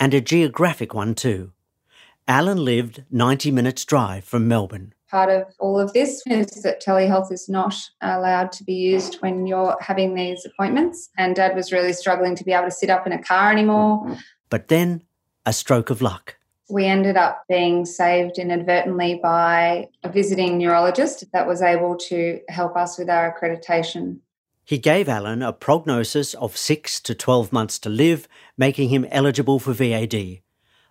and 0.00 0.12
a 0.12 0.20
geographic 0.20 0.92
one 0.92 1.14
too. 1.14 1.52
Alan 2.28 2.64
lived 2.64 3.04
90 3.12 3.52
minutes 3.52 3.84
drive 3.84 4.24
from 4.24 4.48
Melbourne. 4.48 4.92
Part 5.08 5.30
of 5.30 5.44
all 5.60 5.78
of 5.78 5.92
this 5.92 6.22
is 6.26 6.62
that 6.62 6.82
telehealth 6.82 7.30
is 7.30 7.48
not 7.48 7.76
allowed 8.00 8.50
to 8.52 8.64
be 8.64 8.74
used 8.74 9.16
when 9.20 9.46
you're 9.46 9.76
having 9.80 10.14
these 10.16 10.44
appointments. 10.44 11.08
And 11.16 11.36
Dad 11.36 11.54
was 11.54 11.70
really 11.70 11.92
struggling 11.92 12.34
to 12.34 12.42
be 12.42 12.52
able 12.52 12.64
to 12.64 12.72
sit 12.72 12.90
up 12.90 13.06
in 13.06 13.12
a 13.12 13.22
car 13.22 13.52
anymore. 13.52 14.18
But 14.50 14.66
then, 14.66 15.04
a 15.44 15.52
stroke 15.52 15.88
of 15.88 16.02
luck. 16.02 16.36
We 16.68 16.84
ended 16.86 17.16
up 17.16 17.44
being 17.48 17.84
saved 17.84 18.38
inadvertently 18.38 19.20
by 19.22 19.88
a 20.02 20.10
visiting 20.10 20.58
neurologist 20.58 21.24
that 21.32 21.46
was 21.46 21.62
able 21.62 21.96
to 22.08 22.40
help 22.48 22.76
us 22.76 22.98
with 22.98 23.08
our 23.08 23.32
accreditation. 23.32 24.18
He 24.64 24.78
gave 24.78 25.08
Alan 25.08 25.42
a 25.42 25.52
prognosis 25.52 26.34
of 26.34 26.56
6 26.56 27.00
to 27.02 27.14
12 27.14 27.52
months 27.52 27.78
to 27.78 27.88
live, 27.88 28.26
making 28.58 28.88
him 28.88 29.06
eligible 29.12 29.60
for 29.60 29.72
VAD. 29.72 30.40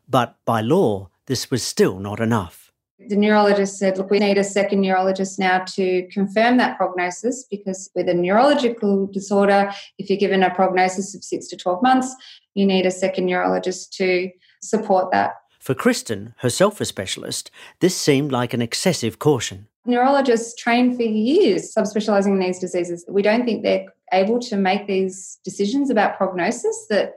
But 0.07 0.37
by 0.45 0.61
law, 0.61 1.09
this 1.27 1.51
was 1.51 1.63
still 1.63 1.99
not 1.99 2.19
enough. 2.19 2.71
The 2.97 3.17
neurologist 3.17 3.77
said, 3.77 3.97
Look, 3.97 4.09
we 4.09 4.19
need 4.19 4.37
a 4.37 4.43
second 4.43 4.81
neurologist 4.81 5.37
now 5.37 5.65
to 5.75 6.07
confirm 6.11 6.57
that 6.57 6.77
prognosis 6.77 7.45
because 7.51 7.89
with 7.93 8.07
a 8.07 8.13
neurological 8.13 9.07
disorder, 9.07 9.71
if 9.97 10.09
you're 10.09 10.19
given 10.19 10.43
a 10.43 10.53
prognosis 10.53 11.13
of 11.13 11.23
six 11.23 11.47
to 11.47 11.57
12 11.57 11.83
months, 11.83 12.15
you 12.53 12.65
need 12.65 12.85
a 12.85 12.91
second 12.91 13.25
neurologist 13.25 13.93
to 13.97 14.29
support 14.61 15.11
that. 15.11 15.33
For 15.59 15.73
Kristen, 15.73 16.35
herself 16.37 16.79
a 16.79 16.85
specialist, 16.85 17.51
this 17.79 17.97
seemed 17.97 18.31
like 18.31 18.53
an 18.53 18.61
excessive 18.61 19.19
caution. 19.19 19.67
Neurologists 19.85 20.55
train 20.55 20.95
for 20.95 21.03
years 21.03 21.73
subspecializing 21.75 22.27
in 22.27 22.39
these 22.39 22.59
diseases. 22.59 23.03
We 23.09 23.21
don't 23.21 23.45
think 23.45 23.63
they're 23.63 23.87
able 24.13 24.39
to 24.39 24.55
make 24.55 24.87
these 24.87 25.39
decisions 25.43 25.89
about 25.89 26.17
prognosis 26.17 26.85
that 26.89 27.15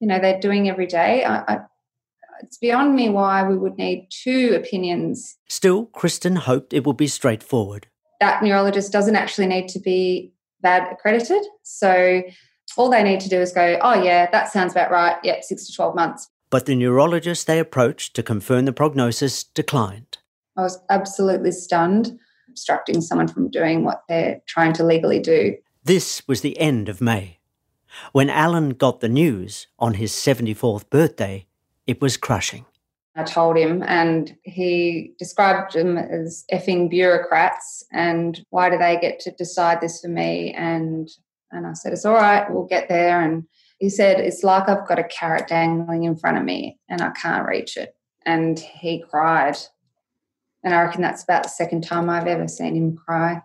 you 0.00 0.08
know 0.08 0.18
they're 0.18 0.40
doing 0.40 0.68
every 0.68 0.86
day. 0.86 1.24
I, 1.24 1.38
I, 1.40 1.58
it's 2.42 2.58
beyond 2.58 2.94
me 2.94 3.08
why 3.08 3.46
we 3.46 3.56
would 3.56 3.76
need 3.76 4.08
two 4.10 4.54
opinions. 4.54 5.36
Still, 5.48 5.86
Kristen 5.86 6.36
hoped 6.36 6.72
it 6.72 6.84
would 6.84 6.96
be 6.96 7.06
straightforward. 7.06 7.86
That 8.20 8.42
neurologist 8.42 8.92
doesn't 8.92 9.16
actually 9.16 9.46
need 9.46 9.68
to 9.68 9.78
be 9.78 10.32
VAD 10.62 10.92
accredited. 10.92 11.42
So 11.62 12.22
all 12.76 12.90
they 12.90 13.02
need 13.02 13.20
to 13.20 13.28
do 13.28 13.40
is 13.40 13.52
go, 13.52 13.78
oh, 13.80 14.02
yeah, 14.02 14.30
that 14.30 14.52
sounds 14.52 14.72
about 14.72 14.90
right. 14.90 15.16
Yeah, 15.24 15.40
six 15.40 15.66
to 15.66 15.72
12 15.72 15.94
months. 15.94 16.28
But 16.50 16.66
the 16.66 16.74
neurologist 16.74 17.46
they 17.46 17.58
approached 17.58 18.14
to 18.16 18.22
confirm 18.22 18.64
the 18.64 18.72
prognosis 18.72 19.44
declined. 19.44 20.18
I 20.56 20.62
was 20.62 20.78
absolutely 20.90 21.52
stunned, 21.52 22.18
obstructing 22.48 23.00
someone 23.00 23.28
from 23.28 23.50
doing 23.50 23.84
what 23.84 24.02
they're 24.08 24.40
trying 24.46 24.72
to 24.74 24.84
legally 24.84 25.20
do. 25.20 25.56
This 25.84 26.26
was 26.26 26.40
the 26.40 26.58
end 26.58 26.88
of 26.88 27.00
May. 27.00 27.38
When 28.12 28.30
Alan 28.30 28.70
got 28.70 29.00
the 29.00 29.08
news 29.08 29.66
on 29.78 29.94
his 29.94 30.12
74th 30.12 30.90
birthday, 30.90 31.46
it 31.90 32.00
was 32.00 32.16
crushing. 32.16 32.64
I 33.16 33.24
told 33.24 33.56
him, 33.56 33.82
and 33.82 34.36
he 34.44 35.12
described 35.18 35.74
them 35.74 35.98
as 35.98 36.44
effing 36.52 36.88
bureaucrats. 36.88 37.84
And 37.92 38.40
why 38.50 38.70
do 38.70 38.78
they 38.78 38.96
get 38.98 39.18
to 39.20 39.32
decide 39.32 39.80
this 39.80 40.00
for 40.00 40.08
me? 40.08 40.54
And 40.54 41.08
and 41.50 41.66
I 41.66 41.72
said, 41.72 41.92
it's 41.92 42.04
all 42.04 42.14
right, 42.14 42.48
we'll 42.48 42.66
get 42.66 42.88
there. 42.88 43.20
And 43.20 43.42
he 43.80 43.88
said, 43.88 44.20
it's 44.20 44.44
like 44.44 44.68
I've 44.68 44.86
got 44.86 45.00
a 45.00 45.04
carrot 45.04 45.48
dangling 45.48 46.04
in 46.04 46.16
front 46.16 46.38
of 46.38 46.44
me, 46.44 46.78
and 46.88 47.02
I 47.02 47.10
can't 47.10 47.48
reach 47.48 47.76
it. 47.76 47.96
And 48.24 48.56
he 48.56 49.02
cried, 49.10 49.56
and 50.62 50.72
I 50.72 50.82
reckon 50.82 51.02
that's 51.02 51.24
about 51.24 51.42
the 51.42 51.48
second 51.48 51.82
time 51.82 52.08
I've 52.08 52.28
ever 52.28 52.46
seen 52.46 52.76
him 52.76 52.96
cry. 52.96 53.42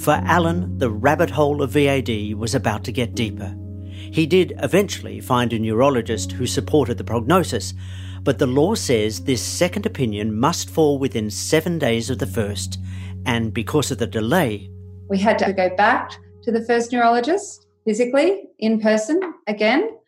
For 0.00 0.12
Alan, 0.24 0.78
the 0.78 0.88
rabbit 0.88 1.28
hole 1.28 1.60
of 1.60 1.72
VAD 1.72 2.34
was 2.34 2.54
about 2.54 2.84
to 2.84 2.92
get 2.92 3.14
deeper. 3.14 3.54
He 3.92 4.24
did 4.24 4.54
eventually 4.62 5.20
find 5.20 5.52
a 5.52 5.58
neurologist 5.58 6.32
who 6.32 6.46
supported 6.46 6.96
the 6.96 7.04
prognosis, 7.04 7.74
but 8.22 8.38
the 8.38 8.46
law 8.46 8.74
says 8.74 9.24
this 9.24 9.42
second 9.42 9.84
opinion 9.84 10.34
must 10.34 10.70
fall 10.70 10.98
within 10.98 11.28
seven 11.28 11.78
days 11.78 12.08
of 12.08 12.18
the 12.18 12.26
first, 12.26 12.78
and 13.26 13.52
because 13.52 13.90
of 13.90 13.98
the 13.98 14.06
delay, 14.06 14.70
We 15.10 15.18
had 15.18 15.38
to 15.40 15.52
go 15.52 15.68
back 15.76 16.12
to 16.44 16.50
the 16.50 16.64
first 16.64 16.92
neurologist 16.92 17.66
physically 17.84 18.44
in 18.58 18.80
person 18.80 19.20
again. 19.46 19.98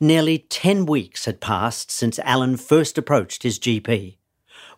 Nearly 0.00 0.38
10 0.38 0.84
weeks 0.84 1.26
had 1.26 1.40
passed 1.40 1.92
since 1.92 2.18
Alan 2.18 2.56
first 2.56 2.98
approached 2.98 3.44
his 3.44 3.60
GP. 3.60 4.16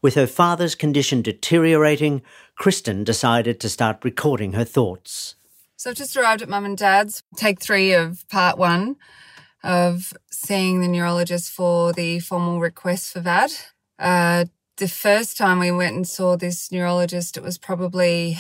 With 0.03 0.17
her 0.17 0.27
father's 0.27 0.75
condition 0.75 1.23
deteriorating, 1.23 2.21
Kristen 2.57 3.05
decided 3.05 3.61
to 3.61 3.69
start 3.69 4.05
recording 4.05 4.53
her 4.53 4.65
thoughts. 4.65 5.35
So 5.77 5.91
I've 5.91 5.97
just 5.97 6.17
arrived 6.17 6.43
at 6.43 6.49
mum 6.49 6.65
and 6.65 6.79
dad's, 6.79 7.23
take 7.37 7.61
three 7.61 7.93
of 7.93 8.27
part 8.29 8.57
one 8.57 8.97
of 9.63 10.13
seeing 10.31 10.81
the 10.81 10.89
neurologist 10.89 11.51
for 11.51 11.93
the 11.93 12.21
formal 12.21 12.61
request 12.61 13.13
for 13.13 13.21
VAD. 13.21 13.51
Uh, 13.99 14.45
the 14.77 14.89
first 14.89 15.37
time 15.37 15.59
we 15.59 15.71
went 15.71 15.97
and 15.97 16.07
saw 16.07 16.37
this 16.37 16.71
neurologist, 16.71 17.37
it 17.37 17.43
was 17.43 17.59
probably 17.59 18.39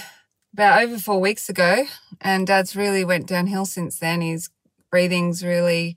about 0.52 0.82
over 0.82 0.98
four 0.98 1.20
weeks 1.20 1.48
ago, 1.48 1.84
and 2.20 2.46
dad's 2.46 2.76
really 2.76 3.04
went 3.04 3.26
downhill 3.26 3.64
since 3.64 3.98
then. 3.98 4.20
His 4.20 4.50
breathing's 4.90 5.44
really 5.44 5.96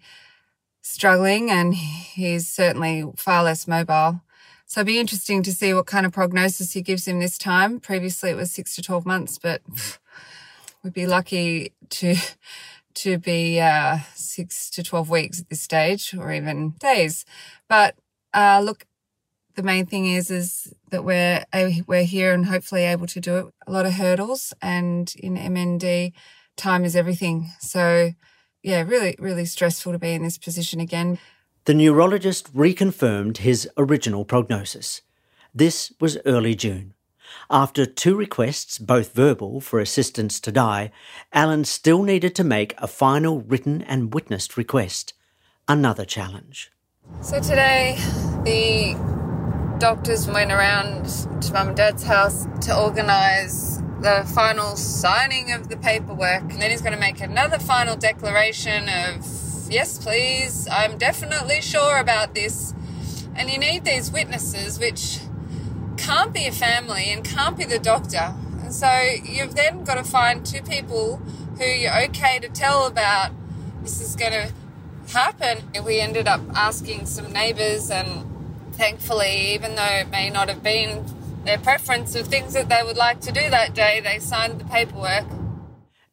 struggling, 0.82 1.52
and 1.52 1.76
he's 1.76 2.48
certainly 2.48 3.06
far 3.16 3.44
less 3.44 3.68
mobile. 3.68 4.22
So 4.70 4.82
it'd 4.82 4.88
be 4.88 5.00
interesting 5.00 5.44
to 5.44 5.54
see 5.54 5.74
what 5.74 5.86
kind 5.86 6.06
of 6.06 6.12
prognosis 6.12 6.74
he 6.74 6.82
gives 6.82 7.08
him 7.08 7.22
this 7.22 7.38
time. 7.38 7.80
Previously, 7.80 8.32
it 8.32 8.36
was 8.36 8.52
six 8.52 8.76
to 8.76 8.82
12 8.82 9.06
months, 9.06 9.38
but 9.38 9.62
we'd 10.84 10.94
be 10.94 11.08
lucky 11.08 11.72
to 11.90 12.16
to 12.96 13.18
be 13.18 13.62
uh, 13.62 14.00
six 14.14 14.70
to 14.72 14.84
12 14.84 15.10
weeks 15.10 15.40
at 15.40 15.48
this 15.50 15.62
stage 15.62 16.14
or 16.14 16.34
even 16.34 16.72
days. 16.80 17.24
But 17.70 17.96
uh, 18.34 18.60
look, 18.62 18.86
the 19.56 19.64
main 19.64 19.86
thing 19.86 20.06
is 20.06 20.30
is 20.30 20.74
that 20.92 21.06
we're 21.06 21.46
we're 21.88 22.04
here 22.04 22.34
and 22.34 22.48
hopefully 22.48 22.84
able 22.84 23.08
to 23.08 23.22
do 23.22 23.38
it. 23.38 23.46
A 23.68 23.72
lot 23.72 23.86
of 23.86 23.94
hurdles, 23.94 24.54
and 24.62 25.14
in 25.18 25.38
MND, 25.38 26.12
time 26.58 26.84
is 26.84 26.94
everything. 26.94 27.52
So, 27.62 28.12
yeah, 28.64 28.82
really, 28.82 29.16
really 29.18 29.46
stressful 29.46 29.94
to 29.94 30.00
be 30.00 30.12
in 30.12 30.24
this 30.24 30.38
position 30.38 30.82
again. 30.82 31.20
The 31.68 31.74
neurologist 31.74 32.56
reconfirmed 32.56 33.40
his 33.40 33.68
original 33.76 34.24
prognosis. 34.24 35.02
This 35.54 35.92
was 36.00 36.18
early 36.26 36.56
June. 36.56 36.94
After 37.52 37.86
two 37.86 38.16
requests, 38.16 38.78
both 38.78 39.14
verbal, 39.14 39.60
for 39.60 39.82
assistance 39.82 40.40
to 40.40 40.52
die, 40.54 40.92
Alan 41.34 41.66
still 41.66 42.04
needed 42.04 42.36
to 42.36 42.46
make 42.46 42.74
a 42.78 42.88
final 42.88 43.42
written 43.42 43.82
and 43.82 44.14
witnessed 44.14 44.56
request. 44.56 45.14
Another 45.68 46.06
challenge. 46.06 46.72
So 47.20 47.42
today, 47.42 47.98
the 48.46 48.96
doctors 49.78 50.26
went 50.26 50.54
around 50.54 51.04
to 51.42 51.52
mum 51.52 51.68
and 51.68 51.76
dad's 51.76 52.04
house 52.04 52.48
to 52.62 52.80
organise 52.80 53.82
the 54.00 54.26
final 54.34 54.78
signing 54.78 55.52
of 55.52 55.68
the 55.68 55.76
paperwork. 55.76 56.44
And 56.44 56.62
then 56.62 56.72
he's 56.72 56.82
going 56.82 56.94
to 56.94 57.00
make 57.00 57.20
another 57.20 57.60
final 57.60 57.98
declaration 57.98 58.88
of, 58.88 59.26
yes, 59.70 59.98
please, 59.98 60.68
I'm 60.72 60.98
definitely 60.98 61.62
sure 61.62 61.98
about 61.98 62.36
this. 62.36 62.74
And 63.36 63.50
you 63.50 63.58
need 63.58 63.86
these 63.86 64.12
witnesses, 64.12 64.80
which 64.80 65.20
can't 65.98 66.34
be 66.34 66.46
a 66.48 66.52
family 66.52 67.12
and 67.12 67.24
can't 67.24 67.58
be 67.58 67.66
the 67.66 67.80
doctor. 67.80 68.34
And 68.62 68.74
so 68.74 68.90
you've 69.24 69.56
then 69.56 69.84
got 69.84 69.96
to 69.96 70.04
find 70.04 70.46
two 70.46 70.62
people 70.62 71.18
who 71.58 71.66
you're 71.66 72.04
okay 72.06 72.40
to 72.40 72.50
tell 72.50 72.88
about 72.88 73.32
this 73.82 74.02
is 74.02 74.16
going 74.16 74.34
to 74.34 74.52
happen. 75.14 75.64
We 75.86 76.00
ended 76.00 76.28
up 76.28 76.42
asking 76.56 77.06
some 77.06 77.32
neighbours 77.32 77.90
and 77.90 78.26
thankfully, 78.74 79.54
even 79.54 79.76
though 79.76 79.84
it 79.84 80.10
may 80.10 80.30
not 80.30 80.50
have 80.50 80.62
been 80.62 81.06
their 81.46 81.58
preference 81.58 82.16
of 82.16 82.28
things 82.28 82.54
that 82.54 82.70
they 82.70 82.82
would 82.84 82.98
like 82.98 83.22
to 83.22 83.32
do 83.32 83.50
that 83.50 83.74
day, 83.74 84.02
they 84.02 84.20
signed 84.20 84.60
the 84.60 84.66
paperwork. 84.66 85.26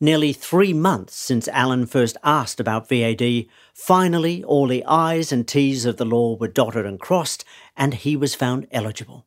Nearly 0.04 0.34
three 0.34 0.74
months 0.74 1.16
since 1.16 1.48
Alan 1.48 1.86
first 1.86 2.18
asked 2.22 2.60
about 2.60 2.90
VAD, 2.90 3.48
finally 3.72 4.44
all 4.44 4.66
the 4.66 4.84
I's 4.84 5.32
and 5.32 5.48
T's 5.48 5.86
of 5.86 5.96
the 5.96 6.04
law 6.04 6.36
were 6.36 6.46
dotted 6.46 6.84
and 6.84 7.00
crossed, 7.00 7.42
and 7.74 7.94
he 7.94 8.14
was 8.14 8.34
found 8.34 8.66
eligible. 8.70 9.24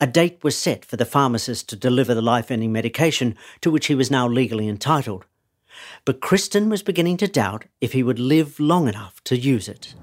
A 0.00 0.06
date 0.06 0.44
was 0.44 0.56
set 0.56 0.84
for 0.84 0.96
the 0.96 1.04
pharmacist 1.04 1.68
to 1.70 1.74
deliver 1.74 2.14
the 2.14 2.22
life 2.22 2.52
ending 2.52 2.70
medication 2.70 3.34
to 3.62 3.70
which 3.72 3.86
he 3.86 3.96
was 3.96 4.12
now 4.12 4.28
legally 4.28 4.68
entitled. 4.68 5.24
But 6.04 6.20
Kristen 6.20 6.68
was 6.68 6.84
beginning 6.84 7.16
to 7.16 7.26
doubt 7.26 7.64
if 7.80 7.92
he 7.92 8.04
would 8.04 8.20
live 8.20 8.60
long 8.60 8.86
enough 8.86 9.20
to 9.24 9.36
use 9.36 9.66
it 9.68 9.96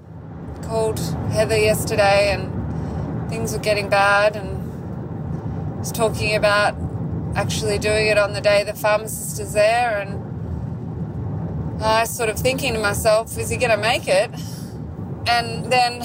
called 0.63 0.99
Heather 1.31 1.57
yesterday 1.57 2.33
and 2.33 3.29
things 3.29 3.53
were 3.53 3.59
getting 3.59 3.87
bad 3.87 4.35
and 4.35 5.79
was 5.79 5.93
talking 5.93 6.35
about 6.35 6.86
actually 7.37 7.77
doing 7.77 8.07
it 8.07 8.17
on 8.17 8.33
the 8.33 8.41
day 8.41 8.63
the 8.63 8.73
pharmacist 8.73 9.39
is 9.39 9.53
there 9.53 9.99
and 9.99 10.23
I 11.83 12.01
was 12.01 12.09
sort 12.09 12.29
of 12.29 12.39
thinking 12.39 12.73
to 12.73 12.79
myself, 12.79 13.37
is 13.37 13.51
he 13.51 13.57
going 13.57 13.69
to 13.69 13.77
make 13.77 14.07
it? 14.07 14.31
And 15.27 15.71
then 15.71 15.99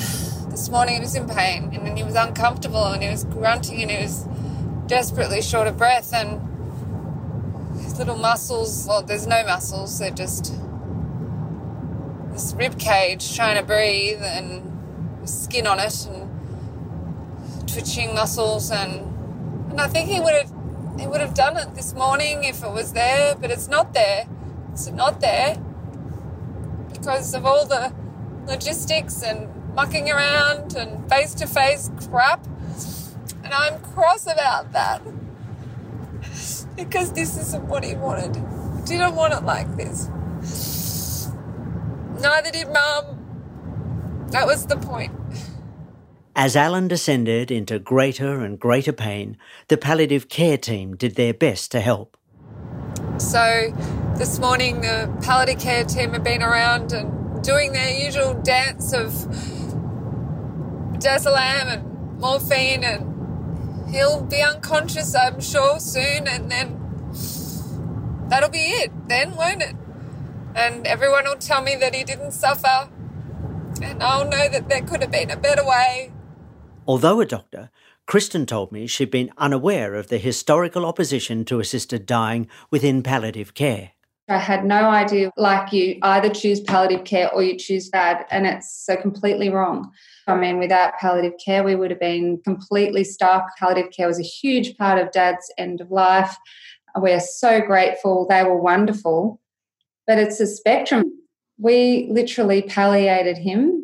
this 0.51 0.69
morning 0.69 0.97
he 0.97 1.01
was 1.01 1.15
in 1.15 1.27
pain 1.27 1.71
and 1.73 1.97
he 1.97 2.05
was 2.05 2.17
uncomfortable 2.17 2.85
and 2.85 3.03
he 3.03 3.09
was 3.09 3.25
grunting 3.25 3.81
and 3.81 3.91
he 3.91 4.03
was 4.03 4.29
desperately 4.87 5.41
short 5.41 5.67
of 5.67 5.79
breath 5.79 6.13
and 6.13 6.39
his 7.81 7.99
little 7.99 8.17
muscles, 8.17 8.87
well, 8.87 9.03
there's 9.03 9.27
no 9.27 9.43
muscles, 9.47 9.99
they're 9.99 10.11
just 10.11 10.55
this 12.33 12.53
rib 12.59 12.79
cage 12.79 13.35
trying 13.35 13.57
to 13.59 13.65
breathe 13.65 14.21
and 14.23 14.69
skin 15.27 15.67
on 15.67 15.79
it 15.79 16.07
and 16.07 16.29
twitching 17.67 18.15
muscles 18.15 18.71
and 18.71 19.09
and 19.71 19.81
I 19.81 19.87
think 19.89 20.11
he 20.11 20.21
would 20.21 20.35
have 20.35 20.62
he 20.99 21.07
would 21.07 21.21
have 21.21 21.35
done 21.35 21.57
it 21.57 21.75
this 21.75 21.95
morning 21.95 22.45
if 22.45 22.63
it 22.63 22.71
was 22.71 22.93
there, 22.93 23.35
but 23.35 23.51
it's 23.51 23.69
not 23.69 23.95
there. 23.95 24.27
It's 24.73 24.91
not 24.91 25.21
there 25.21 25.57
because 26.93 27.35
of 27.35 27.45
all 27.45 27.67
the 27.67 27.93
logistics 28.47 29.23
and 29.23 29.49
mucking 29.75 30.11
around 30.11 30.75
and 30.75 31.09
face 31.09 31.35
to 31.35 31.47
face 31.47 31.91
crap. 32.09 32.47
And 33.45 33.53
I'm 33.53 33.81
cross 33.81 34.27
about 34.27 34.73
that 34.73 35.03
because 36.77 37.13
this 37.13 37.37
isn't 37.39 37.65
what 37.65 37.85
he 37.85 37.95
wanted. 37.95 38.37
He 38.37 38.97
didn't 38.97 39.15
want 39.15 39.33
it 39.35 39.45
like 39.45 39.77
this. 39.77 40.09
Neither 42.21 42.51
did 42.51 42.69
Mum. 42.69 44.27
That 44.31 44.47
was 44.47 44.67
the 44.67 44.77
point. 44.77 45.13
As 46.35 46.57
Alan 46.57 46.89
descended 46.89 47.51
into 47.51 47.79
greater 47.79 48.41
and 48.41 48.59
greater 48.59 48.93
pain, 48.93 49.37
the 49.69 49.77
palliative 49.77 50.29
care 50.29 50.57
team 50.57 50.97
did 50.97 51.17
their 51.17 51.35
best 51.35 51.71
to 51.73 51.81
help. 51.81 52.17
So, 53.19 53.73
this 54.17 54.39
morning, 54.39 54.81
the 54.81 55.15
palliative 55.23 55.63
care 55.63 55.85
team 55.85 56.13
have 56.13 56.25
been 56.25 56.43
around 56.43 56.93
and 56.93 57.45
doing 57.45 57.73
their 57.73 58.05
usual 58.05 58.35
dance 58.35 58.93
of 58.93 59.13
Desolam 60.99 61.67
and 61.67 62.21
morphine, 62.21 62.85
and 62.85 63.91
he'll 63.91 64.23
be 64.23 64.41
unconscious, 64.43 65.15
I'm 65.15 65.41
sure, 65.41 65.79
soon, 65.79 66.27
and 66.27 66.51
then 66.51 66.79
that'll 68.29 68.51
be 68.51 68.59
it, 68.59 68.91
then, 69.09 69.37
won't 69.37 69.63
it? 69.63 69.77
and 70.55 70.87
everyone 70.87 71.25
will 71.25 71.37
tell 71.37 71.63
me 71.63 71.77
that 71.77 71.95
he 71.95 72.05
didn't 72.05 72.33
suffer, 72.33 72.89
and 73.83 74.03
I'll 74.03 74.29
know 74.29 74.49
that 74.49 74.69
there 74.69 74.83
could 74.83 75.03
have 75.03 75.11
been 75.11 75.31
a 75.31 75.37
better 75.37 75.65
way. 75.65 76.13
Although 76.87 77.21
a 77.21 77.27
doctor, 77.27 77.71
Kristen 78.07 78.47
told 78.47 78.73
me 78.73 78.87
she'd 78.87 79.11
been 79.11 79.31
unaware 79.39 79.95
of 79.95 80.09
the 80.09 80.19
historical 80.19 80.85
opposition 80.85 81.45
to 81.47 81.61
assisted 81.61 82.07
dying 82.07 82.49
within 82.71 83.03
palliative 83.03 83.55
care. 83.55 83.93
I 84.29 84.39
had 84.39 84.65
no 84.65 84.89
idea, 84.89 85.31
like 85.37 85.73
you 85.73 85.99
either 86.03 86.31
choose 86.31 86.61
palliative 86.61 87.05
care 87.05 87.33
or 87.33 87.43
you 87.43 87.57
choose 87.57 87.89
VAD, 87.89 88.25
and 88.31 88.47
it's 88.47 88.85
so 88.85 88.97
completely 88.97 89.51
wrong. 89.51 89.91
I 90.27 90.37
mean, 90.37 90.59
without 90.59 90.99
palliative 90.99 91.39
care, 91.45 91.65
we 91.65 91.75
would 91.75 91.91
have 91.91 92.01
been 92.01 92.41
completely 92.45 93.05
stuck. 93.05 93.57
Palliative 93.59 93.93
care 93.93 94.07
was 94.07 94.21
a 94.21 94.23
huge 94.23 94.77
part 94.77 94.99
of 94.99 95.13
Dad's 95.13 95.53
end 95.59 95.81
of 95.81 95.91
life. 95.91 96.37
We're 96.97 97.21
so 97.21 97.61
grateful. 97.61 98.27
They 98.29 98.45
were 98.45 98.57
wonderful 98.57 99.41
but 100.07 100.19
it's 100.19 100.41
a 100.41 100.47
spectrum. 100.47 101.05
We 101.59 102.09
literally 102.11 102.63
palliated 102.63 103.39
him 103.39 103.82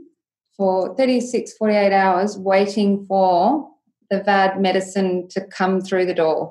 for 0.59 0.95
36, 0.97 1.55
48 1.57 1.93
hours 1.93 2.37
waiting 2.37 3.07
for 3.07 3.71
the 4.11 4.23
VAD 4.23 4.61
medicine 4.61 5.29
to 5.29 5.41
come 5.41 5.81
through 5.81 6.05
the 6.05 6.15
door. 6.15 6.51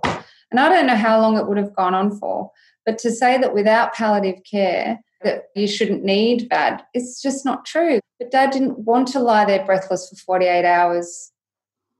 And 0.49 0.59
I 0.59 0.69
don't 0.69 0.87
know 0.87 0.95
how 0.95 1.19
long 1.19 1.37
it 1.37 1.47
would 1.47 1.57
have 1.57 1.75
gone 1.75 1.93
on 1.93 2.17
for, 2.17 2.49
but 2.85 2.97
to 2.99 3.11
say 3.11 3.37
that 3.37 3.53
without 3.53 3.93
palliative 3.93 4.43
care, 4.49 4.99
that 5.23 5.45
you 5.55 5.67
shouldn't 5.67 6.03
need 6.03 6.47
VAD, 6.49 6.83
it's 6.93 7.21
just 7.21 7.43
not 7.43 7.65
true. 7.65 7.99
But 8.17 8.31
dad 8.31 8.51
didn't 8.51 8.79
want 8.79 9.09
to 9.09 9.19
lie 9.19 9.45
there 9.45 9.65
breathless 9.65 10.09
for 10.09 10.15
48 10.15 10.65
hours 10.65 11.31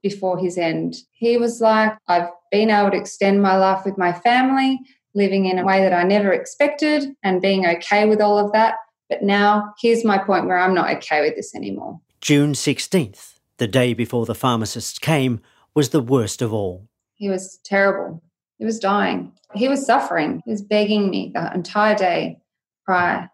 before 0.02 0.38
his 0.38 0.58
end. 0.58 0.96
He 1.12 1.38
was 1.38 1.60
like, 1.60 1.98
I've 2.08 2.30
been 2.52 2.70
able 2.70 2.92
to 2.92 2.98
extend 2.98 3.42
my 3.42 3.58
life 3.58 3.84
with 3.84 3.98
my 3.98 4.14
family 4.14 4.80
living 5.14 5.48
in 5.48 5.60
a 5.60 5.66
way 5.66 5.82
that 5.82 5.94
I 5.94 6.04
never 6.04 6.32
expected 6.32 7.16
and 7.24 7.42
being 7.42 7.66
okay 7.66 8.08
with 8.08 8.22
all 8.22 8.38
of 8.38 8.52
that. 8.54 8.76
But 9.10 9.24
now 9.24 9.74
here's 9.82 10.04
my 10.04 10.18
point 10.18 10.46
where 10.48 10.58
I'm 10.58 10.74
not 10.74 10.90
okay 10.98 11.22
with 11.22 11.36
this 11.36 11.56
anymore. 11.56 12.00
June 12.22 12.54
16th, 12.54 13.40
the 13.58 13.68
day 13.68 13.94
before 13.94 14.26
the 14.26 14.36
pharmacists 14.36 15.00
came, 15.00 15.40
was 15.74 15.90
the 15.90 16.02
worst 16.02 16.42
of 16.42 16.52
all. 16.52 16.88
He 17.16 17.30
was 17.30 17.60
terrible. 17.64 18.22
He 18.58 18.66
was 18.66 18.80
dying. 18.80 19.32
He 19.54 19.68
was 19.68 19.86
suffering. 19.86 20.42
He 20.46 20.52
was 20.52 20.62
begging 20.62 21.10
me 21.10 21.32
the 21.34 21.54
entire 21.54 21.96
day 21.96 22.40
prior 22.84 23.30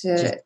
to, 0.00 0.16
to 0.16 0.40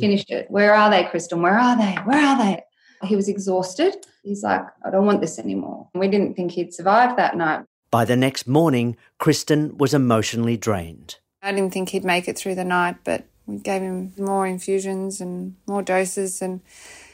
finish 0.00 0.24
it. 0.28 0.50
Where 0.50 0.74
are 0.74 0.90
they, 0.90 1.04
Kristen? 1.04 1.42
Where 1.42 1.58
are 1.58 1.76
they? 1.76 1.92
Where 2.04 2.24
are 2.24 2.38
they? 2.38 2.62
He 3.02 3.14
was 3.14 3.28
exhausted. 3.28 3.94
He's 4.22 4.42
like, 4.42 4.62
I 4.84 4.90
don't 4.90 5.06
want 5.06 5.20
this 5.20 5.38
anymore. 5.38 5.88
We 5.94 6.08
didn't 6.08 6.34
think 6.34 6.52
he'd 6.52 6.74
survive 6.74 7.16
that 7.16 7.36
night. 7.36 7.64
By 7.90 8.04
the 8.04 8.16
next 8.16 8.48
morning, 8.48 8.96
Kristen 9.18 9.76
was 9.78 9.94
emotionally 9.94 10.56
drained. 10.56 11.16
I 11.42 11.52
didn't 11.52 11.72
think 11.72 11.90
he'd 11.90 12.04
make 12.04 12.26
it 12.26 12.36
through 12.36 12.56
the 12.56 12.64
night, 12.64 12.96
but 13.04 13.26
we 13.46 13.58
gave 13.58 13.82
him 13.82 14.12
more 14.18 14.46
infusions 14.46 15.20
and 15.20 15.56
more 15.66 15.82
doses, 15.82 16.42
and 16.42 16.60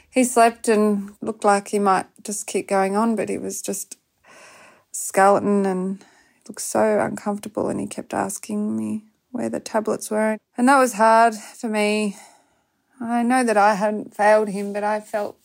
he 0.09 0.23
slept 0.23 0.67
and 0.67 1.15
looked 1.21 1.43
like 1.43 1.69
he 1.69 1.79
might 1.79 2.07
just 2.23 2.47
keep 2.47 2.67
going 2.67 2.95
on, 2.95 3.15
but 3.15 3.29
he 3.29 3.37
was 3.37 3.61
just 3.61 3.97
skeleton 4.91 5.65
and 5.65 6.03
looked 6.47 6.61
so 6.61 6.99
uncomfortable. 6.99 7.69
And 7.69 7.79
he 7.79 7.87
kept 7.87 8.13
asking 8.13 8.75
me 8.75 9.05
where 9.31 9.49
the 9.49 9.59
tablets 9.59 10.11
were, 10.11 10.37
and 10.57 10.67
that 10.67 10.79
was 10.79 10.93
hard 10.93 11.35
for 11.35 11.67
me. 11.67 12.17
I 12.99 13.23
know 13.23 13.43
that 13.43 13.57
I 13.57 13.75
hadn't 13.75 14.15
failed 14.15 14.49
him, 14.49 14.73
but 14.73 14.83
I 14.83 14.99
felt 14.99 15.37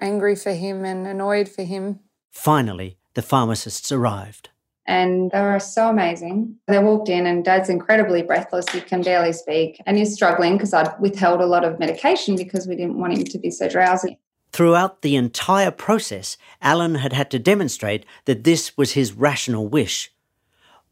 angry 0.00 0.34
for 0.34 0.52
him 0.52 0.84
and 0.84 1.06
annoyed 1.06 1.48
for 1.48 1.62
him. 1.62 2.00
Finally, 2.30 2.98
the 3.14 3.22
pharmacists 3.22 3.90
arrived 3.92 4.50
and 4.86 5.30
they 5.32 5.40
were 5.40 5.58
so 5.58 5.88
amazing. 5.88 6.56
They 6.66 6.78
walked 6.78 7.08
in, 7.08 7.26
and 7.26 7.44
Dad's 7.44 7.68
incredibly 7.68 8.22
breathless. 8.22 8.68
He 8.68 8.80
can 8.80 9.02
barely 9.02 9.32
speak, 9.32 9.80
and 9.86 9.98
he's 9.98 10.14
struggling 10.14 10.54
because 10.54 10.72
I'd 10.72 10.98
withheld 11.00 11.40
a 11.40 11.46
lot 11.46 11.64
of 11.64 11.78
medication 11.78 12.36
because 12.36 12.66
we 12.66 12.76
didn't 12.76 12.98
want 12.98 13.14
him 13.14 13.24
to 13.24 13.38
be 13.38 13.50
so 13.50 13.68
drowsy. 13.68 14.18
Throughout 14.52 15.02
the 15.02 15.16
entire 15.16 15.70
process, 15.70 16.36
Alan 16.62 16.96
had 16.96 17.12
had 17.12 17.30
to 17.32 17.38
demonstrate 17.38 18.06
that 18.24 18.44
this 18.44 18.76
was 18.76 18.92
his 18.92 19.12
rational 19.12 19.68
wish. 19.68 20.12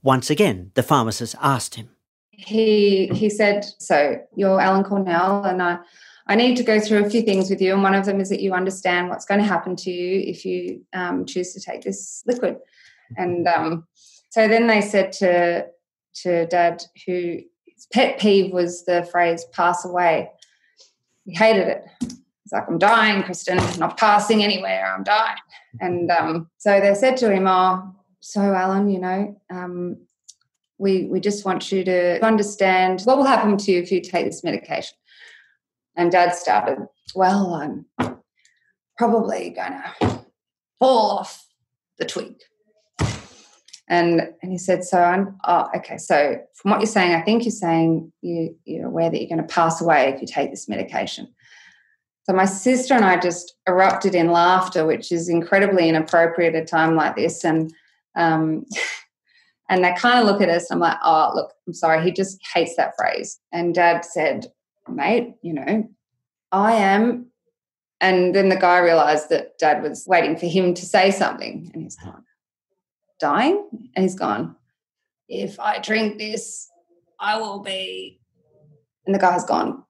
Once 0.03 0.29
again, 0.29 0.73
the 0.75 0.83
pharmacist 0.83 1.35
asked 1.41 1.77
him. 1.77 1.91
He 2.31 3.07
he 3.15 3.31
said, 3.31 3.65
"So 3.79 4.17
you're 4.35 4.61
Alan 4.61 4.85
Cornell, 4.85 5.45
and 5.45 5.63
I." 5.63 5.79
I 6.27 6.37
need 6.37 6.57
to 6.57 6.63
go 6.63 6.81
through 6.81 7.05
a 7.05 7.11
few 7.11 7.21
things 7.21 7.51
with 7.51 7.61
you, 7.61 7.75
and 7.75 7.83
one 7.83 7.95
of 7.95 8.07
them 8.07 8.19
is 8.19 8.31
that 8.31 8.41
you 8.41 8.55
understand 8.55 9.11
what's 9.11 9.27
going 9.27 9.41
to 9.41 9.47
happen 9.47 9.77
to 9.77 9.91
you 9.91 10.21
if 10.27 10.47
you 10.47 10.81
um, 10.95 11.27
choose 11.27 11.53
to 11.53 11.61
take 11.61 11.83
this 11.83 12.23
liquid. 12.25 12.57
And 13.17 13.47
um, 13.47 13.87
so 14.31 14.49
then 14.49 14.67
they 14.67 14.81
said 14.81 15.13
to 15.13 15.67
to 16.23 16.47
Dad, 16.47 16.83
who 17.07 17.41
pet 17.93 18.19
peeve 18.19 18.53
was 18.53 18.85
the 18.85 19.05
phrase 19.05 19.45
"pass 19.53 19.85
away." 19.85 20.31
He 21.25 21.35
hated 21.35 21.69
it. 21.69 21.85
He's 22.01 22.53
like, 22.53 22.65
"I'm 22.69 22.79
dying, 22.79 23.23
Kristen. 23.23 23.59
I'm 23.59 23.79
not 23.79 23.97
passing 23.97 24.43
anywhere. 24.43 24.93
I'm 24.95 25.05
dying." 25.05 25.37
And 25.81 26.11
um, 26.11 26.51
so 26.59 26.81
they 26.81 26.95
said 26.95 27.17
to 27.19 27.33
him, 27.33 27.47
"Oh, 27.47 27.95
so 28.21 28.41
Alan, 28.41 28.91
you 28.91 29.01
know, 29.01 29.41
um, 29.51 29.99
we 30.79 31.05
we 31.05 31.21
just 31.21 31.45
want 31.45 31.71
you 31.71 31.85
to 31.85 32.25
understand 32.25 33.03
what 33.03 33.17
will 33.17 33.25
happen 33.25 33.57
to 33.57 33.73
you 33.73 33.81
if 33.81 33.93
you 33.93 34.01
take 34.01 34.27
this 34.27 34.45
medication." 34.45 34.97
And 35.97 36.11
Dad 36.11 36.35
started, 36.35 36.79
"Well, 37.15 37.55
I'm 37.55 38.17
probably 38.99 39.51
to 39.53 40.25
fall 40.79 41.19
off 41.19 41.47
the 41.99 42.05
twig." 42.05 42.35
And 43.89 44.21
and 44.43 44.51
he 44.51 44.59
said, 44.59 44.85
so 44.85 45.03
I'm 45.03 45.37
oh, 45.45 45.69
okay. 45.77 45.99
So 45.99 46.41
from 46.55 46.71
what 46.71 46.81
you're 46.81 46.87
saying, 46.87 47.15
I 47.15 47.21
think 47.21 47.45
you're 47.45 47.53
saying 47.53 48.13
you 48.23 48.57
you're 48.65 48.87
aware 48.87 49.11
that 49.11 49.21
you're 49.21 49.29
going 49.29 49.47
to 49.47 49.55
pass 49.55 49.81
away 49.81 50.09
if 50.09 50.21
you 50.21 50.27
take 50.27 50.51
this 50.51 50.69
medication. 50.69 51.29
So 52.25 52.33
my 52.33 52.47
sister 52.47 52.95
and 52.95 53.05
I 53.05 53.19
just 53.19 53.55
erupted 53.69 54.15
in 54.15 54.33
laughter, 54.33 54.87
which 54.87 55.13
is 55.13 55.29
incredibly 55.29 55.89
inappropriate 55.89 56.55
at 56.55 56.63
a 56.63 56.67
time 56.67 56.97
like 56.97 57.17
this. 57.17 57.45
And 57.45 57.73
um, 58.17 58.65
and 59.69 59.85
they 59.85 59.93
kind 59.95 60.19
of 60.19 60.27
look 60.27 60.41
at 60.41 60.49
us. 60.49 60.71
I'm 60.71 60.79
like, 60.79 60.99
oh, 61.03 61.33
look, 61.35 61.53
I'm 61.67 61.75
sorry. 61.75 62.03
He 62.03 62.11
just 62.11 62.41
hates 62.55 62.77
that 62.77 62.95
phrase. 62.97 63.39
And 63.53 63.75
Dad 63.75 64.05
said, 64.05 64.47
mate, 64.89 65.35
you 65.43 65.53
know, 65.53 65.89
I 66.53 66.73
am. 66.73 67.27
And 68.01 68.35
then 68.35 68.49
the 68.49 68.57
guy 68.57 68.79
realized 68.79 69.31
that 69.31 69.59
Dad 69.59 69.83
was 69.83 70.05
waiting 70.07 70.37
for 70.37 70.47
him 70.47 70.75
to 70.75 70.85
say 70.85 71.11
something, 71.11 71.71
and 71.73 71.83
he's 71.83 71.97
like, 72.05 72.15
dying. 73.25 73.89
And 73.97 74.03
he's 74.03 74.15
gone, 74.15 74.55
if 75.31 75.59
I 75.59 75.79
drink 75.79 76.19
this, 76.19 76.69
I 77.19 77.39
will 77.39 77.61
be. 77.61 78.21
And 79.07 79.15
the 79.15 79.19
guy's 79.19 79.45
gone, 79.45 79.83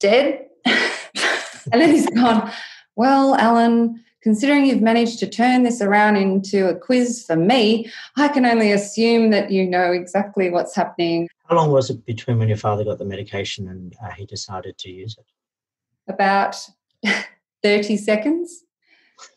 dead. 0.00 0.46
and 0.66 1.80
then 1.80 1.90
he's 1.92 2.10
gone, 2.10 2.50
well, 2.96 3.36
Alan, 3.36 4.02
considering 4.24 4.66
you've 4.66 4.82
managed 4.82 5.20
to 5.20 5.28
turn 5.28 5.62
this 5.62 5.80
around 5.80 6.16
into 6.16 6.68
a 6.68 6.74
quiz 6.74 7.24
for 7.24 7.36
me, 7.36 7.88
I 8.16 8.26
can 8.26 8.44
only 8.44 8.72
assume 8.72 9.30
that 9.30 9.52
you 9.52 9.64
know 9.66 9.92
exactly 9.92 10.50
what's 10.50 10.74
happening. 10.74 11.28
How 11.48 11.54
long 11.54 11.70
was 11.70 11.90
it 11.90 12.04
between 12.04 12.40
when 12.40 12.48
your 12.48 12.56
father 12.56 12.82
got 12.82 12.98
the 12.98 13.04
medication 13.04 13.68
and 13.68 13.94
uh, 14.04 14.10
he 14.10 14.26
decided 14.26 14.78
to 14.78 14.90
use 14.90 15.16
it? 15.16 16.12
About 16.12 16.56
30 17.62 17.96
seconds. 17.98 18.64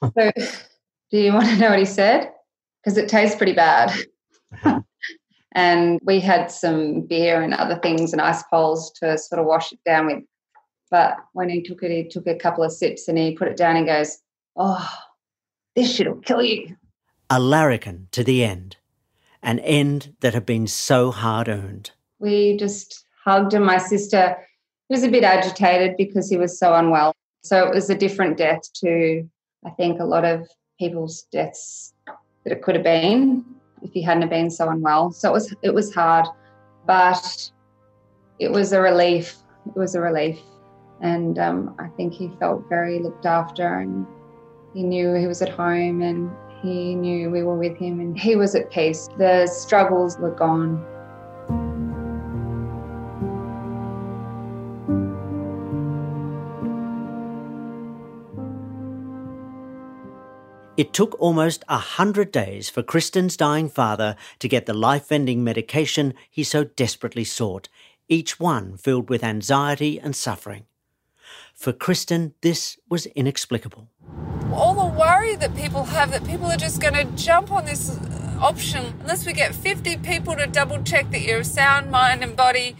so, 0.02 0.32
do 1.12 1.20
you 1.20 1.34
want 1.34 1.46
to 1.50 1.58
know 1.58 1.70
what 1.70 1.80
he 1.80 1.86
said? 1.86 2.32
Because 2.88 2.98
it 2.98 3.10
tastes 3.10 3.36
pretty 3.36 3.54
bad. 3.54 3.92
And 5.54 6.00
we 6.04 6.20
had 6.20 6.52
some 6.52 7.02
beer 7.02 7.42
and 7.42 7.52
other 7.52 7.80
things 7.80 8.14
and 8.14 8.22
ice 8.22 8.44
poles 8.44 8.92
to 9.00 9.18
sort 9.18 9.40
of 9.40 9.48
wash 9.48 9.72
it 9.72 9.80
down 9.84 10.06
with. 10.06 10.24
But 10.92 11.16
when 11.34 11.50
he 11.50 11.64
took 11.64 11.82
it, 11.82 11.90
he 11.90 12.08
took 12.08 12.28
a 12.28 12.36
couple 12.36 12.64
of 12.64 12.72
sips 12.72 13.08
and 13.08 13.18
he 13.18 13.32
put 13.34 13.48
it 13.48 13.58
down 13.58 13.76
and 13.76 13.88
goes, 13.88 14.20
Oh, 14.56 14.88
this 15.76 15.92
shit'll 15.92 16.18
kill 16.18 16.44
you. 16.44 16.76
A 17.32 17.40
larrikin 17.40 18.08
to 18.12 18.24
the 18.24 18.44
end, 18.44 18.78
an 19.42 19.58
end 19.60 20.14
that 20.20 20.36
had 20.36 20.46
been 20.46 20.68
so 20.68 21.10
hard 21.10 21.48
earned. 21.48 21.90
We 22.20 22.56
just 22.58 23.06
hugged 23.26 23.56
and 23.56 23.66
my 23.66 23.80
sister 23.80 24.38
was 24.90 25.02
a 25.02 25.10
bit 25.10 25.24
agitated 25.24 25.98
because 25.98 26.30
he 26.30 26.38
was 26.38 26.60
so 26.60 26.76
unwell. 26.76 27.16
So 27.42 27.66
it 27.68 27.74
was 27.74 27.90
a 27.90 27.98
different 27.98 28.38
death 28.38 28.62
to, 28.76 29.28
I 29.66 29.72
think, 29.72 30.00
a 30.00 30.06
lot 30.06 30.24
of 30.24 30.48
people's 30.78 31.24
deaths 31.32 31.94
that 32.48 32.56
it 32.56 32.62
could 32.62 32.76
have 32.76 32.84
been 32.84 33.44
if 33.82 33.92
he 33.92 34.02
hadn't 34.02 34.30
been 34.30 34.50
so 34.50 34.70
unwell. 34.70 35.12
So 35.12 35.30
it 35.30 35.34
was 35.34 35.56
it 35.62 35.74
was 35.74 35.94
hard, 35.94 36.26
but 36.86 37.52
it 38.40 38.52
was 38.52 38.72
a 38.72 38.80
relief. 38.80 39.36
It 39.66 39.76
was 39.76 39.96
a 39.96 40.02
relief, 40.02 40.40
and 41.02 41.38
um, 41.40 41.76
I 41.78 41.90
think 41.98 42.14
he 42.14 42.32
felt 42.40 42.64
very 42.70 43.00
looked 43.00 43.26
after, 43.26 43.80
and 43.80 44.08
he 44.74 44.84
knew 44.84 45.14
he 45.14 45.28
was 45.28 45.42
at 45.42 45.50
home, 45.50 46.02
and 46.02 46.32
he 46.62 46.96
knew 46.96 47.30
we 47.30 47.44
were 47.44 47.58
with 47.58 47.78
him, 47.78 48.00
and 48.00 48.18
he 48.18 48.38
was 48.38 48.56
at 48.56 48.72
peace. 48.72 49.10
The 49.18 49.46
struggles 49.48 50.18
were 50.18 50.32
gone. 50.32 50.86
It 60.78 60.94
took 60.94 61.20
almost 61.20 61.64
a 61.68 61.80
hundred 61.80 62.32
days 62.32 62.70
for 62.70 62.84
Kristen's 62.84 63.36
dying 63.36 63.68
father 63.68 64.16
to 64.38 64.48
get 64.48 64.68
the 64.68 64.76
life 64.76 65.12
ending 65.12 65.44
medication 65.44 66.14
he 66.30 66.44
so 66.44 66.66
desperately 66.66 67.24
sought, 67.24 67.68
each 68.08 68.40
one 68.40 68.78
filled 68.78 69.10
with 69.10 69.24
anxiety 69.24 70.00
and 70.00 70.16
suffering. 70.16 70.66
For 71.56 71.74
Kristen, 71.74 72.36
this 72.42 72.78
was 72.88 73.08
inexplicable. 73.08 73.90
All 74.54 74.76
the 74.76 75.00
worry 75.00 75.36
that 75.38 75.56
people 75.56 75.84
have 75.86 76.12
that 76.12 76.24
people 76.26 76.46
are 76.46 76.58
just 76.58 76.80
going 76.80 76.94
to 76.94 77.06
jump 77.16 77.52
on 77.52 77.66
this 77.66 78.00
option 78.40 78.94
unless 79.02 79.26
we 79.26 79.34
get 79.34 79.56
50 79.56 79.98
people 79.98 80.36
to 80.36 80.46
double 80.46 80.84
check 80.84 81.10
that 81.10 81.22
you're 81.22 81.44
sound 81.44 81.90
mind 81.90 82.24
and 82.24 82.36
body 82.36 82.76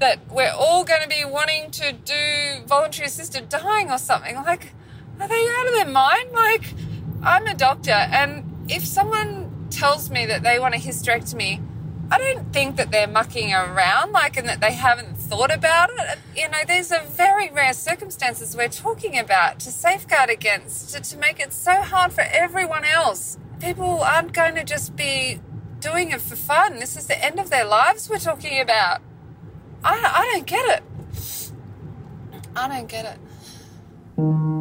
that 0.00 0.18
we're 0.28 0.50
all 0.50 0.82
going 0.82 1.02
to 1.02 1.08
be 1.08 1.24
wanting 1.24 1.70
to 1.70 1.92
do 1.92 2.64
voluntary 2.66 3.06
assisted 3.06 3.48
dying 3.48 3.92
or 3.92 3.98
something 3.98 4.34
like 4.34 4.72
are 5.20 5.28
they 5.28 5.46
out 5.56 5.68
of 5.68 5.74
their 5.74 5.86
mind 5.88 6.32
like 6.32 6.74
I'm 7.22 7.46
a 7.46 7.54
doctor, 7.54 7.90
and 7.90 8.44
if 8.68 8.86
someone 8.86 9.68
tells 9.70 10.10
me 10.10 10.26
that 10.26 10.42
they 10.42 10.58
want 10.58 10.74
a 10.74 10.78
hysterectomy, 10.78 11.60
I 12.10 12.16
don't 12.18 12.52
think 12.52 12.76
that 12.76 12.90
they're 12.90 13.08
mucking 13.08 13.52
around, 13.52 14.12
like, 14.12 14.36
and 14.36 14.48
that 14.48 14.60
they 14.60 14.72
haven't 14.72 15.16
thought 15.18 15.52
about 15.52 15.90
it. 15.90 16.18
You 16.34 16.48
know, 16.48 16.58
these 16.66 16.90
are 16.90 17.02
very 17.04 17.50
rare 17.50 17.74
circumstances 17.74 18.56
we're 18.56 18.68
talking 18.68 19.18
about 19.18 19.60
to 19.60 19.70
safeguard 19.70 20.30
against, 20.30 20.94
to, 20.94 21.00
to 21.00 21.18
make 21.18 21.38
it 21.38 21.52
so 21.52 21.82
hard 21.82 22.12
for 22.12 22.22
everyone 22.22 22.84
else. 22.84 23.36
People 23.60 24.00
aren't 24.02 24.32
going 24.32 24.54
to 24.54 24.64
just 24.64 24.96
be 24.96 25.40
doing 25.80 26.12
it 26.12 26.20
for 26.20 26.36
fun. 26.36 26.78
This 26.78 26.96
is 26.96 27.08
the 27.08 27.22
end 27.22 27.38
of 27.38 27.50
their 27.50 27.64
lives 27.64 28.08
we're 28.08 28.18
talking 28.18 28.58
about. 28.60 29.02
I, 29.84 29.94
I 29.94 30.30
don't 30.32 30.46
get 30.46 30.78
it. 30.78 31.52
I 32.56 32.68
don't 32.68 32.88
get 32.88 33.04
it. 33.04 34.57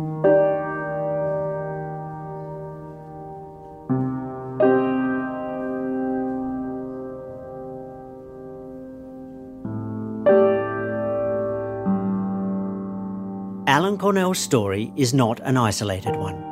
Cornell's 13.98 14.40
story 14.40 14.92
is 14.96 15.14
not 15.14 15.40
an 15.42 15.58
isolated 15.58 16.16
one. 16.16 16.44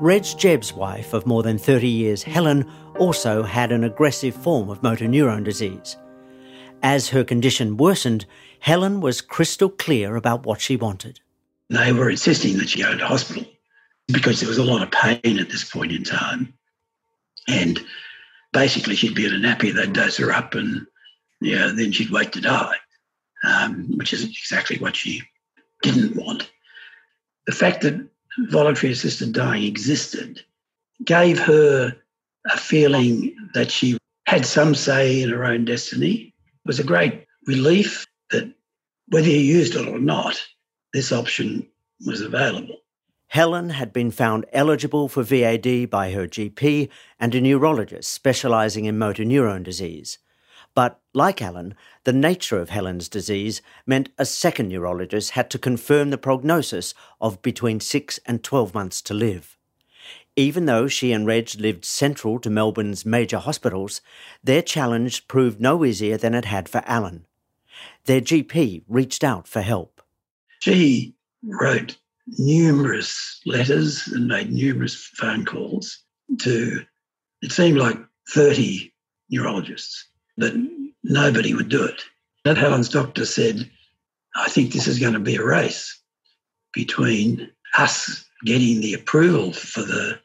Reg 0.00 0.24
Jeb's 0.36 0.72
wife 0.72 1.12
of 1.12 1.26
more 1.26 1.42
than 1.42 1.58
30 1.58 1.88
years, 1.88 2.22
Helen, 2.22 2.70
also 2.98 3.42
had 3.42 3.72
an 3.72 3.84
aggressive 3.84 4.34
form 4.34 4.68
of 4.68 4.82
motor 4.82 5.08
neurone 5.08 5.44
disease. 5.44 5.96
As 6.82 7.08
her 7.08 7.24
condition 7.24 7.76
worsened, 7.76 8.26
Helen 8.60 9.00
was 9.00 9.20
crystal 9.20 9.68
clear 9.68 10.16
about 10.16 10.44
what 10.44 10.60
she 10.60 10.76
wanted. 10.76 11.20
They 11.70 11.92
were 11.92 12.10
insisting 12.10 12.58
that 12.58 12.68
she 12.68 12.82
go 12.82 12.96
to 12.96 13.06
hospital 13.06 13.46
because 14.08 14.40
there 14.40 14.48
was 14.48 14.58
a 14.58 14.64
lot 14.64 14.82
of 14.82 14.90
pain 14.90 15.38
at 15.38 15.50
this 15.50 15.68
point 15.68 15.92
in 15.92 16.04
time. 16.04 16.52
And 17.48 17.80
basically, 18.52 18.96
she'd 18.96 19.14
be 19.14 19.26
in 19.26 19.34
a 19.34 19.38
nappy, 19.38 19.72
they'd 19.72 19.92
dose 19.92 20.16
her 20.18 20.32
up, 20.32 20.54
and 20.54 20.86
yeah, 21.40 21.72
then 21.74 21.92
she'd 21.92 22.10
wait 22.10 22.32
to 22.32 22.40
die, 22.40 22.76
um, 23.44 23.96
which 23.96 24.12
is 24.12 24.24
exactly 24.24 24.78
what 24.78 24.96
she 24.96 25.22
didn't 25.82 26.16
want. 26.16 26.50
The 27.46 27.52
fact 27.52 27.82
that 27.82 28.08
voluntary 28.48 28.92
assisted 28.92 29.32
dying 29.32 29.64
existed 29.64 30.42
gave 31.04 31.38
her 31.38 31.96
a 32.50 32.56
feeling 32.56 33.34
that 33.54 33.70
she 33.70 33.98
had 34.26 34.46
some 34.46 34.74
say 34.74 35.22
in 35.22 35.30
her 35.30 35.44
own 35.44 35.64
destiny. 35.64 36.34
It 36.46 36.66
was 36.66 36.78
a 36.78 36.84
great 36.84 37.26
relief 37.46 38.06
that 38.30 38.52
whether 39.08 39.28
you 39.28 39.38
used 39.38 39.74
it 39.74 39.88
or 39.88 39.98
not, 39.98 40.40
this 40.92 41.12
option 41.12 41.66
was 42.06 42.20
available. 42.20 42.78
Helen 43.28 43.70
had 43.70 43.92
been 43.92 44.10
found 44.10 44.44
eligible 44.52 45.08
for 45.08 45.22
VAD 45.22 45.88
by 45.88 46.12
her 46.12 46.28
GP 46.28 46.90
and 47.18 47.34
a 47.34 47.40
neurologist 47.40 48.12
specialising 48.12 48.84
in 48.84 48.98
motor 48.98 49.24
neurone 49.24 49.62
disease. 49.62 50.18
But, 50.74 51.00
like 51.12 51.42
Alan, 51.42 51.74
the 52.04 52.12
nature 52.12 52.58
of 52.58 52.70
Helen's 52.70 53.08
disease 53.08 53.60
meant 53.86 54.08
a 54.16 54.24
second 54.24 54.68
neurologist 54.68 55.32
had 55.32 55.50
to 55.50 55.58
confirm 55.58 56.10
the 56.10 56.18
prognosis 56.18 56.94
of 57.20 57.42
between 57.42 57.80
6 57.80 58.20
and 58.26 58.42
12 58.42 58.74
months 58.74 59.02
to 59.02 59.14
live. 59.14 59.58
Even 60.34 60.64
though 60.64 60.88
she 60.88 61.12
and 61.12 61.26
Reg 61.26 61.50
lived 61.58 61.84
central 61.84 62.38
to 62.38 62.48
Melbourne's 62.48 63.04
major 63.04 63.38
hospitals, 63.38 64.00
their 64.42 64.62
challenge 64.62 65.28
proved 65.28 65.60
no 65.60 65.84
easier 65.84 66.16
than 66.16 66.34
it 66.34 66.46
had 66.46 66.70
for 66.70 66.82
Alan. 66.86 67.26
Their 68.06 68.22
GP 68.22 68.84
reached 68.88 69.22
out 69.22 69.46
for 69.46 69.60
help. 69.60 70.00
She 70.60 71.14
wrote 71.42 71.98
numerous 72.38 73.40
letters 73.44 74.06
and 74.08 74.26
made 74.26 74.50
numerous 74.50 74.94
phone 74.94 75.44
calls 75.44 75.98
to, 76.40 76.80
it 77.42 77.52
seemed 77.52 77.78
like 77.78 77.98
30 78.30 78.92
neurologists, 79.28 80.06
but 80.36 80.54
nobody 81.04 81.54
would 81.54 81.68
do 81.68 81.84
it. 81.84 82.02
And 82.44 82.58
Helen's 82.58 82.88
doctor 82.88 83.24
said, 83.24 83.70
I 84.36 84.48
think 84.48 84.72
this 84.72 84.86
is 84.86 84.98
going 84.98 85.12
to 85.12 85.20
be 85.20 85.36
a 85.36 85.44
race 85.44 86.00
between 86.72 87.50
us 87.76 88.24
getting 88.44 88.80
the 88.80 88.94
approval 88.94 89.52
for 89.52 89.82
the 89.82 90.18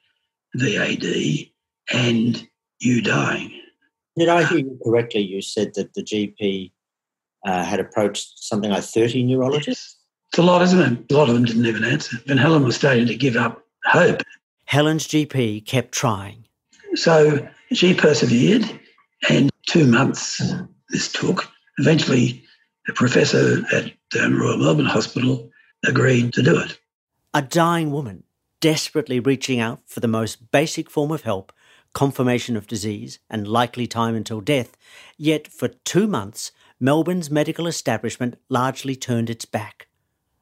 VAD 0.56 1.50
and 1.94 2.48
you 2.80 3.02
dying. 3.02 3.52
Did 4.18 4.30
I 4.30 4.44
hear 4.44 4.60
you 4.60 4.80
correctly? 4.84 5.22
You 5.22 5.42
said 5.42 5.74
that 5.76 5.94
the 5.94 6.04
GP 6.04 6.72
uh, 7.46 7.64
had 7.64 7.80
approached 7.80 8.40
something 8.40 8.72
like 8.72 8.84
30 8.84 9.24
neurologists? 9.24 9.98
It's 10.30 10.40
a 10.40 10.44
lot, 10.44 10.62
isn't 10.64 10.80
it? 10.80 11.12
A 11.12 11.18
lot 11.18 11.30
of 11.30 11.36
them 11.36 11.46
didn't 11.46 11.66
even 11.66 11.84
answer. 11.84 12.18
And 12.28 12.40
Helen 12.40 12.64
was 12.64 12.76
starting 12.76 13.06
to 13.08 13.16
give 13.16 13.36
up 13.36 13.64
hope. 13.86 14.22
Helen's 14.66 15.08
GP 15.08 15.66
kept 15.66 15.94
trying. 15.94 16.46
So 16.96 17.48
she 17.72 17.94
persevered, 17.94 18.80
and 19.30 19.50
two 19.68 19.86
months 19.86 20.42
this 20.90 21.12
took. 21.12 21.50
Eventually, 21.78 22.44
a 22.88 22.94
professor 22.94 23.64
at 23.74 23.92
um, 24.20 24.40
Royal 24.40 24.58
Melbourne 24.58 24.86
Hospital 24.86 25.50
agreed 25.86 26.34
to 26.34 26.42
do 26.42 26.58
it. 26.58 26.80
A 27.34 27.42
dying 27.42 27.92
woman 27.92 28.24
desperately 28.60 29.20
reaching 29.20 29.60
out 29.60 29.82
for 29.86 30.00
the 30.00 30.08
most 30.08 30.52
basic 30.52 30.90
form 30.90 31.12
of 31.12 31.22
help, 31.22 31.54
confirmation 31.94 32.56
of 32.56 32.68
disease, 32.68 33.20
and 33.30 33.48
likely 33.48 33.88
time 33.88 34.16
until 34.16 34.42
death, 34.42 34.76
yet 35.18 35.48
for 35.48 35.68
two 35.68 36.08
months, 36.08 36.52
Melbourne's 36.80 37.30
medical 37.30 37.68
establishment 37.68 38.38
largely 38.50 38.96
turned 38.96 39.30
its 39.30 39.46
back. 39.46 39.88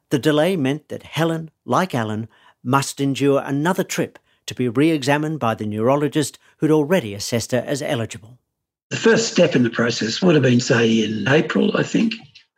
The 0.09 0.19
delay 0.19 0.55
meant 0.55 0.89
that 0.89 1.03
Helen, 1.03 1.49
like 1.65 1.95
Alan, 1.95 2.27
must 2.63 3.01
endure 3.01 3.41
another 3.43 3.83
trip 3.83 4.19
to 4.45 4.55
be 4.55 4.69
re 4.69 4.91
examined 4.91 5.39
by 5.39 5.55
the 5.55 5.65
neurologist 5.65 6.37
who'd 6.57 6.71
already 6.71 7.13
assessed 7.13 7.51
her 7.51 7.63
as 7.65 7.81
eligible. 7.81 8.37
The 8.95 9.01
first 9.01 9.29
step 9.29 9.57
in 9.57 9.63
the 9.63 9.69
process 9.69 10.21
would 10.21 10.35
have 10.35 10.43
been, 10.43 10.61
say, 10.61 11.03
in 11.03 11.27
April, 11.27 11.75
I 11.75 11.83
think, 11.83 12.13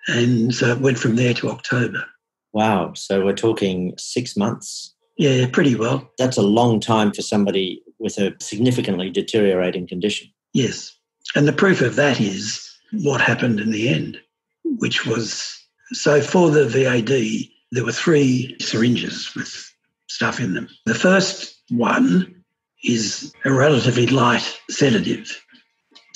and 0.07 0.53
so 0.53 0.67
it 0.67 0.81
went 0.81 0.99
from 0.99 1.15
there 1.15 1.33
to 1.33 1.49
October. 1.49 2.05
Wow, 2.53 2.93
so 2.93 3.25
we're 3.25 3.33
talking 3.33 3.95
six 3.97 4.37
months? 4.37 4.93
Yeah, 5.17 5.47
pretty 5.51 5.73
well. 5.73 6.11
That's 6.19 6.37
a 6.37 6.43
long 6.43 6.79
time 6.79 7.11
for 7.11 7.23
somebody 7.23 7.81
with 7.97 8.19
a 8.19 8.35
significantly 8.39 9.09
deteriorating 9.09 9.87
condition. 9.87 10.27
Yes, 10.53 10.95
and 11.35 11.47
the 11.47 11.53
proof 11.53 11.81
of 11.81 11.95
that 11.95 12.21
is 12.21 12.71
what 12.91 13.19
happened 13.19 13.59
in 13.59 13.71
the 13.71 13.89
end, 13.89 14.21
which 14.63 15.07
was 15.07 15.59
so 15.93 16.21
for 16.21 16.51
the 16.51 16.67
VAD, 16.67 17.49
there 17.71 17.83
were 17.83 17.91
three 17.91 18.55
syringes 18.59 19.33
with 19.35 19.73
stuff 20.05 20.39
in 20.39 20.53
them. 20.53 20.69
The 20.85 20.93
first 20.93 21.59
one 21.71 22.43
is 22.83 23.33
a 23.43 23.51
relatively 23.51 24.05
light 24.05 24.59
sedative 24.69 25.43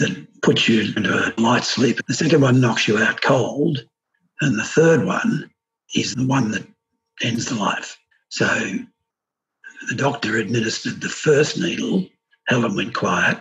that 0.01 0.41
puts 0.41 0.67
you 0.67 0.93
into 0.95 1.13
a 1.13 1.33
light 1.41 1.63
sleep. 1.63 1.99
The 2.07 2.13
second 2.13 2.41
one 2.41 2.59
knocks 2.59 2.87
you 2.87 2.97
out 2.97 3.21
cold. 3.21 3.85
And 4.41 4.57
the 4.57 4.63
third 4.63 5.05
one 5.05 5.49
is 5.95 6.15
the 6.15 6.25
one 6.25 6.51
that 6.51 6.67
ends 7.23 7.45
the 7.45 7.55
life. 7.55 7.97
So 8.29 8.45
the 9.89 9.95
doctor 9.95 10.37
administered 10.37 11.01
the 11.01 11.09
first 11.09 11.57
needle. 11.57 12.07
Helen 12.47 12.75
went 12.75 12.93
quiet. 12.93 13.37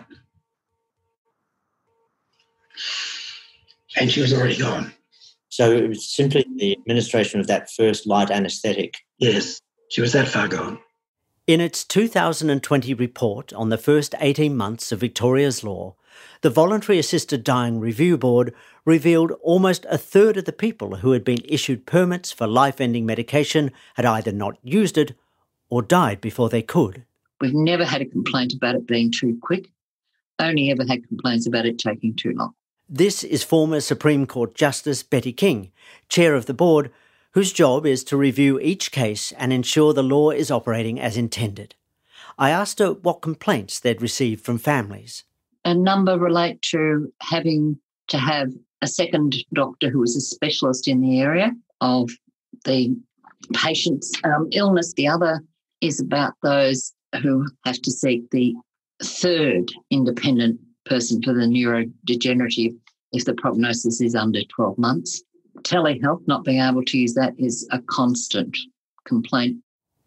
And 3.97 4.09
she 4.09 4.21
was 4.21 4.33
already 4.33 4.57
gone. 4.57 4.93
So 5.49 5.71
it 5.71 5.89
was 5.89 6.07
simply 6.07 6.45
the 6.55 6.73
administration 6.73 7.39
of 7.39 7.47
that 7.47 7.69
first 7.69 8.07
light 8.07 8.31
anaesthetic. 8.31 8.97
Yes, 9.17 9.59
she 9.89 10.01
was 10.01 10.13
that 10.13 10.27
far 10.27 10.47
gone. 10.47 10.79
In 11.47 11.59
its 11.59 11.83
2020 11.83 12.93
report 12.93 13.51
on 13.53 13.69
the 13.69 13.77
first 13.77 14.15
18 14.19 14.55
months 14.55 14.91
of 14.91 14.99
Victoria's 14.99 15.63
law, 15.63 15.95
the 16.41 16.49
Voluntary 16.49 16.97
Assisted 16.97 17.43
Dying 17.43 17.79
Review 17.79 18.17
Board 18.17 18.53
revealed 18.85 19.31
almost 19.41 19.85
a 19.89 19.97
third 19.97 20.37
of 20.37 20.45
the 20.45 20.51
people 20.51 20.97
who 20.97 21.11
had 21.11 21.23
been 21.23 21.41
issued 21.45 21.85
permits 21.85 22.31
for 22.31 22.47
life 22.47 22.81
ending 22.81 23.05
medication 23.05 23.71
had 23.95 24.05
either 24.05 24.31
not 24.31 24.57
used 24.63 24.97
it 24.97 25.15
or 25.69 25.81
died 25.81 26.21
before 26.21 26.49
they 26.49 26.61
could. 26.61 27.05
We've 27.39 27.53
never 27.53 27.85
had 27.85 28.01
a 28.01 28.05
complaint 28.05 28.53
about 28.53 28.75
it 28.75 28.87
being 28.87 29.11
too 29.11 29.37
quick, 29.41 29.71
only 30.39 30.71
ever 30.71 30.85
had 30.85 31.07
complaints 31.07 31.47
about 31.47 31.65
it 31.65 31.79
taking 31.79 32.15
too 32.15 32.33
long. 32.33 32.53
This 32.89 33.23
is 33.23 33.43
former 33.43 33.79
Supreme 33.79 34.25
Court 34.25 34.53
Justice 34.53 35.01
Betty 35.01 35.31
King, 35.31 35.71
chair 36.09 36.35
of 36.35 36.45
the 36.45 36.53
board, 36.53 36.91
whose 37.31 37.53
job 37.53 37.85
is 37.85 38.03
to 38.03 38.17
review 38.17 38.59
each 38.59 38.91
case 38.91 39.31
and 39.33 39.53
ensure 39.53 39.93
the 39.93 40.03
law 40.03 40.31
is 40.31 40.51
operating 40.51 40.99
as 40.99 41.15
intended. 41.15 41.75
I 42.37 42.49
asked 42.49 42.79
her 42.79 42.93
what 42.93 43.21
complaints 43.21 43.79
they'd 43.79 44.01
received 44.01 44.43
from 44.43 44.57
families. 44.57 45.23
A 45.65 45.73
number 45.73 46.17
relate 46.17 46.61
to 46.63 47.11
having 47.21 47.79
to 48.07 48.17
have 48.17 48.49
a 48.81 48.87
second 48.87 49.35
doctor 49.53 49.89
who 49.89 50.03
is 50.03 50.15
a 50.15 50.21
specialist 50.21 50.87
in 50.87 51.01
the 51.01 51.21
area 51.21 51.51
of 51.81 52.09
the 52.65 52.95
patient's 53.53 54.11
um, 54.23 54.47
illness. 54.51 54.93
The 54.93 55.07
other 55.07 55.41
is 55.81 55.99
about 55.99 56.33
those 56.43 56.93
who 57.21 57.47
have 57.65 57.81
to 57.81 57.91
seek 57.91 58.29
the 58.31 58.55
third 59.03 59.71
independent 59.89 60.59
person 60.85 61.21
for 61.21 61.33
the 61.33 61.41
neurodegenerative 61.41 62.75
if 63.11 63.25
the 63.25 63.33
prognosis 63.33 64.01
is 64.01 64.15
under 64.15 64.41
12 64.55 64.77
months. 64.77 65.21
Telehealth, 65.59 66.25
not 66.27 66.43
being 66.43 66.61
able 66.61 66.83
to 66.85 66.97
use 66.97 67.13
that 67.13 67.33
is 67.37 67.67
a 67.71 67.79
constant 67.79 68.57
complaint. 69.05 69.57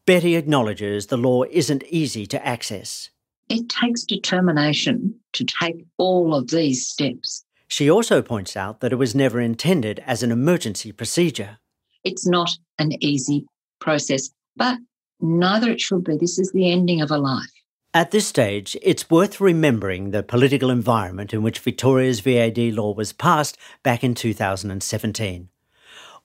Betty 0.07 0.37
acknowledges 0.37 1.07
the 1.07 1.17
law 1.17 1.45
isn't 1.51 1.85
easy 1.85 2.27
to 2.27 2.47
access. 2.47 3.11
It 3.49 3.69
takes 3.69 4.05
determination 4.05 5.15
to 5.33 5.45
take 5.45 5.85
all 5.99 6.35
of 6.35 6.49
these 6.49 6.87
steps. 6.87 7.45
She 7.69 7.91
also 7.91 8.23
points 8.23 8.57
out 8.57 8.81
that 8.81 8.93
it 8.93 8.97
was 8.97 9.15
never 9.15 9.41
intended 9.41 10.03
as 10.07 10.23
an 10.23 10.31
emergency 10.31 10.93
procedure. 10.93 11.59
It's 12.05 12.27
not 12.27 12.51
an 12.79 12.93
easy 13.03 13.47
process, 13.81 14.31
but 14.57 14.79
neither 15.21 15.71
it 15.71 15.81
should 15.81 16.05
be. 16.05 16.17
This 16.17 16.39
is 16.39 16.53
the 16.53 16.71
ending 16.71 17.01
of 17.01 17.11
a 17.11 17.19
life. 17.19 17.51
At 17.93 18.11
this 18.11 18.27
stage, 18.27 18.77
it's 18.83 19.09
worth 19.09 19.41
remembering 19.41 20.11
the 20.11 20.23
political 20.23 20.71
environment 20.71 21.33
in 21.33 21.43
which 21.43 21.61
Victoria's 21.61 22.21
VAD 22.21 22.75
law 22.75 22.93
was 22.93 23.13
passed 23.13 23.57
back 23.83 24.03
in 24.03 24.15
2017. 24.15 25.49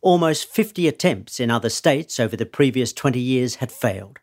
Almost 0.02 0.50
50 0.50 0.88
attempts 0.88 1.40
in 1.40 1.52
other 1.52 1.70
states 1.70 2.20
over 2.20 2.36
the 2.36 2.46
previous 2.46 2.92
20 2.94 3.20
years 3.20 3.56
had 3.56 3.72
failed. 3.72 4.20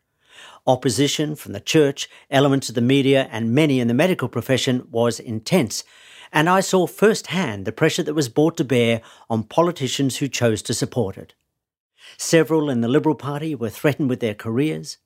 Opposition 0.67 1.37
from 1.37 1.53
the 1.53 1.61
church, 1.61 2.09
elements 2.29 2.67
of 2.67 2.75
the 2.75 2.81
media, 2.81 3.29
and 3.31 3.55
many 3.55 3.79
in 3.79 3.87
the 3.87 3.93
medical 3.93 4.27
profession 4.27 4.85
was 4.91 5.17
intense, 5.17 5.85
and 6.33 6.49
I 6.49 6.59
saw 6.59 6.85
firsthand 6.85 7.63
the 7.63 7.71
pressure 7.71 8.03
that 8.03 8.13
was 8.13 8.27
brought 8.27 8.57
to 8.57 8.65
bear 8.65 9.01
on 9.29 9.43
politicians 9.43 10.17
who 10.17 10.27
chose 10.27 10.61
to 10.63 10.73
support 10.73 11.17
it. 11.17 11.33
Several 12.17 12.69
in 12.69 12.81
the 12.81 12.89
Liberal 12.89 13.15
Party 13.15 13.55
were 13.55 13.69
threatened 13.69 14.09
with 14.09 14.19
their 14.19 14.33
careers. 14.33 14.97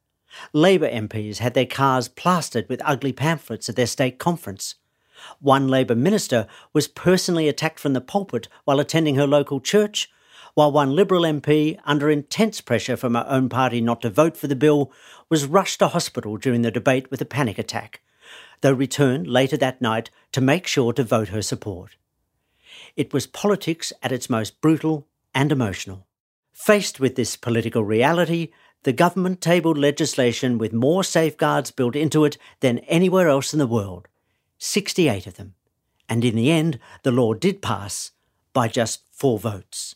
Labor 0.52 0.90
MPs 0.90 1.38
had 1.38 1.54
their 1.54 1.68
cars 1.68 2.08
plastered 2.08 2.68
with 2.68 2.82
ugly 2.84 3.14
pamphlets 3.14 3.70
at 3.70 3.76
their 3.76 3.86
state 3.86 4.18
conference. 4.18 4.76
One 5.40 5.68
Labor 5.68 5.96
minister 5.96 6.48
was 6.74 6.88
personally 6.88 7.48
attacked 7.48 7.80
from 7.80 7.94
the 7.94 8.02
pulpit 8.02 8.48
while 8.64 8.80
attending 8.80 9.14
her 9.16 9.28
local 9.28 9.60
church, 9.60 10.10
while 10.54 10.72
one 10.72 10.96
Liberal 10.96 11.24
MP, 11.24 11.80
under 11.86 12.10
intense 12.10 12.62
pressure 12.62 12.98
from 12.98 13.16
her 13.16 13.26
own 13.28 13.50
party 13.50 13.82
not 13.82 14.02
to 14.02 14.10
vote 14.10 14.38
for 14.38 14.48
the 14.48 14.56
bill, 14.56 14.92
was 15.30 15.46
rushed 15.46 15.80
to 15.80 15.88
hospital 15.88 16.38
during 16.38 16.62
the 16.62 16.72
debate 16.72 17.10
with 17.10 17.22
a 17.22 17.26
panic 17.26 17.58
attack, 17.58 18.02
though 18.62 18.74
returned 18.74 19.28
later 19.28 19.58
that 19.58 19.82
night 19.82 20.10
to 20.32 20.42
make 20.42 20.68
sure 20.68 20.94
to 20.94 21.04
vote 21.04 21.30
her 21.30 21.42
support. 21.42 21.96
It 22.96 23.14
was 23.14 23.28
politics 23.28 23.94
at 24.04 24.12
its 24.12 24.30
most 24.30 24.62
brutal 24.62 25.08
and 25.34 25.52
emotional. 25.52 26.08
Faced 26.54 27.00
with 27.00 27.16
this 27.16 27.36
political 27.38 27.84
reality, 27.84 28.50
the 28.84 28.94
government 28.94 29.42
tabled 29.42 29.78
legislation 29.78 30.58
with 30.58 30.74
more 30.74 31.04
safeguards 31.04 31.72
built 31.72 31.96
into 31.96 32.26
it 32.26 32.38
than 32.60 32.80
anywhere 32.80 33.30
else 33.30 33.54
in 33.54 33.60
the 33.60 33.68
world 33.68 34.08
68 34.58 35.26
of 35.26 35.36
them. 35.36 35.56
And 36.08 36.24
in 36.26 36.36
the 36.36 36.52
end, 36.52 36.78
the 37.04 37.12
law 37.12 37.34
did 37.34 37.62
pass 37.62 38.12
by 38.54 38.68
just 38.68 39.02
four 39.12 39.40
votes. 39.40 39.96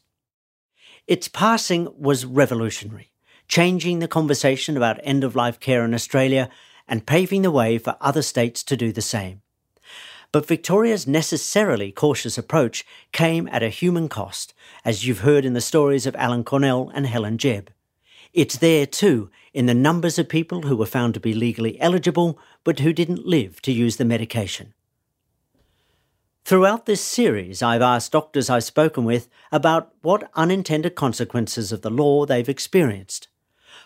Its 1.08 1.28
passing 1.28 1.88
was 1.98 2.26
revolutionary, 2.26 3.12
changing 3.48 4.00
the 4.00 4.08
conversation 4.08 4.76
about 4.76 5.00
end 5.04 5.24
of 5.24 5.36
life 5.36 5.60
care 5.60 5.86
in 5.86 5.94
Australia 5.94 6.50
and 6.88 7.06
paving 7.06 7.44
the 7.44 7.52
way 7.52 7.78
for 7.78 7.96
other 8.02 8.24
states 8.24 8.64
to 8.64 8.76
do 8.76 8.92
the 8.92 9.02
same. 9.02 9.42
But 10.32 10.48
Victoria's 10.48 11.08
necessarily 11.08 11.92
cautious 11.92 12.38
approach 12.38 12.86
came 13.12 13.48
at 13.52 13.64
a 13.64 13.70
human 13.70 14.10
cost, 14.10 14.54
as 14.84 15.06
you've 15.06 15.20
heard 15.20 15.46
in 15.46 15.54
the 15.54 15.62
stories 15.62 16.08
of 16.08 16.16
Alan 16.16 16.44
Cornell 16.44 16.92
and 16.94 17.06
Helen 17.06 17.38
Jebb. 17.38 17.68
It's 18.34 18.58
there 18.58 18.86
too, 18.86 19.30
in 19.54 19.68
the 19.68 19.74
numbers 19.74 20.20
of 20.20 20.28
people 20.28 20.64
who 20.64 20.76
were 20.76 20.86
found 20.86 21.14
to 21.14 21.20
be 21.20 21.34
legally 21.34 21.80
eligible 21.80 22.38
but 22.64 22.80
who 22.80 22.92
didn't 22.92 23.26
live 23.26 23.62
to 23.62 23.72
use 23.72 23.98
the 23.98 24.06
medication. 24.06 24.74
Throughout 26.46 26.86
this 26.86 27.02
series, 27.02 27.64
I've 27.64 27.82
asked 27.82 28.12
doctors 28.12 28.52
I've 28.52 28.64
spoken 28.64 29.04
with 29.04 29.30
about 29.52 29.92
what 30.04 30.30
unintended 30.36 30.94
consequences 30.94 31.72
of 31.72 31.82
the 31.82 31.90
law 31.90 32.28
they've 32.28 32.48
experienced. 32.48 33.30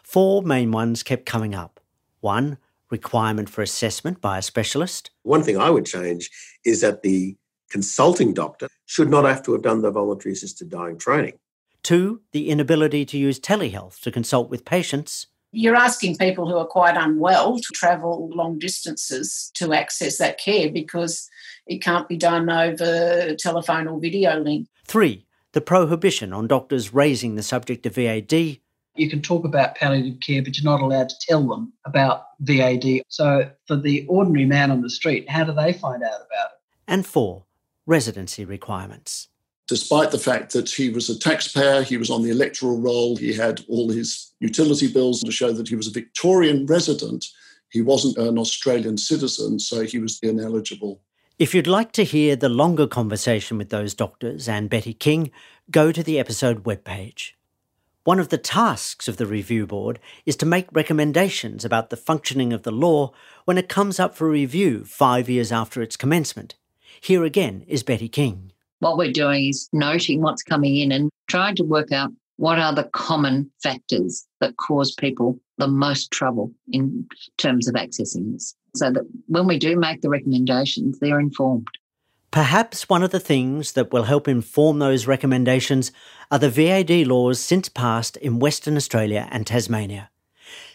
Four 0.03 0.43
main 0.43 0.69
ones 0.69 1.01
kept 1.01 1.25
coming 1.25 1.55
up. 1.55 1.79
One, 2.19 2.57
requirement 2.89 3.49
for 3.49 3.61
assessment 3.61 4.19
by 4.19 4.37
a 4.37 4.41
specialist. 4.41 5.09
One 5.23 5.41
thing 5.41 5.57
I 5.57 5.69
would 5.69 5.85
change 5.85 6.29
is 6.65 6.81
that 6.81 7.01
the 7.01 7.37
consulting 7.69 8.33
doctor 8.33 8.67
should 8.85 9.09
not 9.09 9.23
have 9.23 9.41
to 9.43 9.53
have 9.53 9.61
done 9.61 9.81
the 9.81 9.89
voluntary 9.89 10.33
assisted 10.33 10.69
dying 10.69 10.97
training. 10.97 11.39
Two, 11.81 12.23
the 12.33 12.49
inability 12.49 13.05
to 13.05 13.17
use 13.17 13.39
telehealth 13.39 14.01
to 14.01 14.11
consult 14.11 14.49
with 14.49 14.65
patients. 14.65 15.27
You're 15.53 15.77
asking 15.77 16.17
people 16.17 16.45
who 16.45 16.57
are 16.57 16.67
quite 16.67 16.97
unwell 16.97 17.57
to 17.57 17.69
travel 17.73 18.29
long 18.35 18.59
distances 18.59 19.49
to 19.53 19.73
access 19.73 20.17
that 20.17 20.37
care 20.37 20.69
because 20.69 21.29
it 21.69 21.81
can't 21.81 22.09
be 22.09 22.17
done 22.17 22.49
over 22.49 23.35
telephone 23.35 23.87
or 23.87 23.99
video 23.99 24.39
link. 24.39 24.67
Three, 24.85 25.25
the 25.53 25.61
prohibition 25.61 26.33
on 26.33 26.47
doctors 26.47 26.93
raising 26.93 27.35
the 27.35 27.43
subject 27.43 27.85
of 27.85 27.95
VAD. 27.95 28.59
You 28.95 29.09
can 29.09 29.21
talk 29.21 29.45
about 29.45 29.75
palliative 29.75 30.19
care, 30.19 30.41
but 30.41 30.57
you're 30.57 30.69
not 30.69 30.81
allowed 30.81 31.09
to 31.09 31.15
tell 31.21 31.47
them 31.47 31.71
about 31.85 32.23
VAD. 32.41 33.01
So, 33.07 33.49
for 33.67 33.77
the 33.77 34.05
ordinary 34.07 34.45
man 34.45 34.71
on 34.71 34.81
the 34.81 34.89
street, 34.89 35.29
how 35.29 35.45
do 35.45 35.53
they 35.53 35.71
find 35.71 36.03
out 36.03 36.09
about 36.09 36.49
it? 36.51 36.59
And 36.87 37.05
four, 37.05 37.45
residency 37.85 38.43
requirements 38.43 39.29
despite 39.69 40.09
the 40.09 40.17
fact 40.17 40.51
that 40.51 40.67
he 40.67 40.89
was 40.89 41.11
a 41.11 41.19
taxpayer, 41.19 41.83
he 41.83 41.95
was 41.95 42.09
on 42.09 42.23
the 42.23 42.31
electoral 42.31 42.81
roll, 42.81 43.15
he 43.15 43.31
had 43.31 43.63
all 43.69 43.87
his 43.87 44.33
utility 44.39 44.91
bills 44.91 45.21
to 45.21 45.31
show 45.31 45.51
that 45.51 45.67
he 45.67 45.75
was 45.75 45.87
a 45.87 45.91
Victorian 45.91 46.65
resident. 46.65 47.23
He 47.69 47.83
wasn't 47.83 48.17
an 48.17 48.39
Australian 48.39 48.97
citizen, 48.97 49.59
so 49.59 49.83
he 49.83 49.99
was 49.99 50.17
ineligible. 50.23 51.03
If 51.39 51.55
you'd 51.55 51.67
like 51.67 51.93
to 51.93 52.03
hear 52.03 52.35
the 52.35 52.49
longer 52.49 52.85
conversation 52.85 53.57
with 53.57 53.69
those 53.69 53.93
doctors 53.93 54.49
and 54.49 54.69
Betty 54.69 54.93
King, 54.93 55.31
go 55.71 55.93
to 55.93 56.03
the 56.03 56.19
episode 56.19 56.65
webpage. 56.65 57.31
One 58.03 58.19
of 58.19 58.27
the 58.27 58.37
tasks 58.37 59.07
of 59.07 59.15
the 59.15 59.25
review 59.25 59.65
board 59.65 59.99
is 60.25 60.35
to 60.35 60.45
make 60.45 60.67
recommendations 60.73 61.63
about 61.63 61.91
the 61.91 61.95
functioning 61.95 62.51
of 62.51 62.63
the 62.63 62.73
law 62.73 63.13
when 63.45 63.57
it 63.57 63.69
comes 63.69 64.01
up 64.01 64.15
for 64.15 64.29
review 64.29 64.83
five 64.83 65.29
years 65.29 65.49
after 65.49 65.81
its 65.81 65.95
commencement. 65.95 66.55
Here 66.99 67.23
again 67.23 67.63
is 67.69 67.83
Betty 67.83 68.09
King. 68.09 68.51
What 68.79 68.97
we're 68.97 69.13
doing 69.13 69.47
is 69.47 69.69
noting 69.71 70.21
what's 70.21 70.43
coming 70.43 70.75
in 70.75 70.91
and 70.91 71.09
trying 71.27 71.55
to 71.55 71.63
work 71.63 71.93
out 71.93 72.11
what 72.35 72.59
are 72.59 72.75
the 72.75 72.89
common 72.91 73.49
factors 73.63 74.27
that 74.41 74.57
cause 74.57 74.93
people 74.93 75.39
the 75.57 75.69
most 75.69 76.11
trouble 76.11 76.51
in 76.69 77.07
terms 77.37 77.69
of 77.69 77.75
accessing 77.75 78.33
this 78.33 78.55
so 78.75 78.91
that 78.91 79.03
when 79.27 79.47
we 79.47 79.57
do 79.57 79.75
make 79.75 80.01
the 80.01 80.09
recommendations, 80.09 80.99
they're 80.99 81.19
informed. 81.19 81.67
Perhaps 82.31 82.87
one 82.87 83.01
of 83.01 83.09
the 83.09 83.19
things 83.19 83.73
that 83.73 83.91
will 83.91 84.03
help 84.03 84.27
inform 84.27 84.77
those 84.77 85.07
recommendations 85.07 85.91
are 86.29 86.37
the 86.37 86.49
VAD 86.49 87.07
laws 87.07 87.39
since 87.39 87.69
passed 87.69 88.17
in 88.17 88.37
Western 88.37 88.77
Australia 88.77 89.27
and 89.31 89.47
Tasmania. 89.47 90.11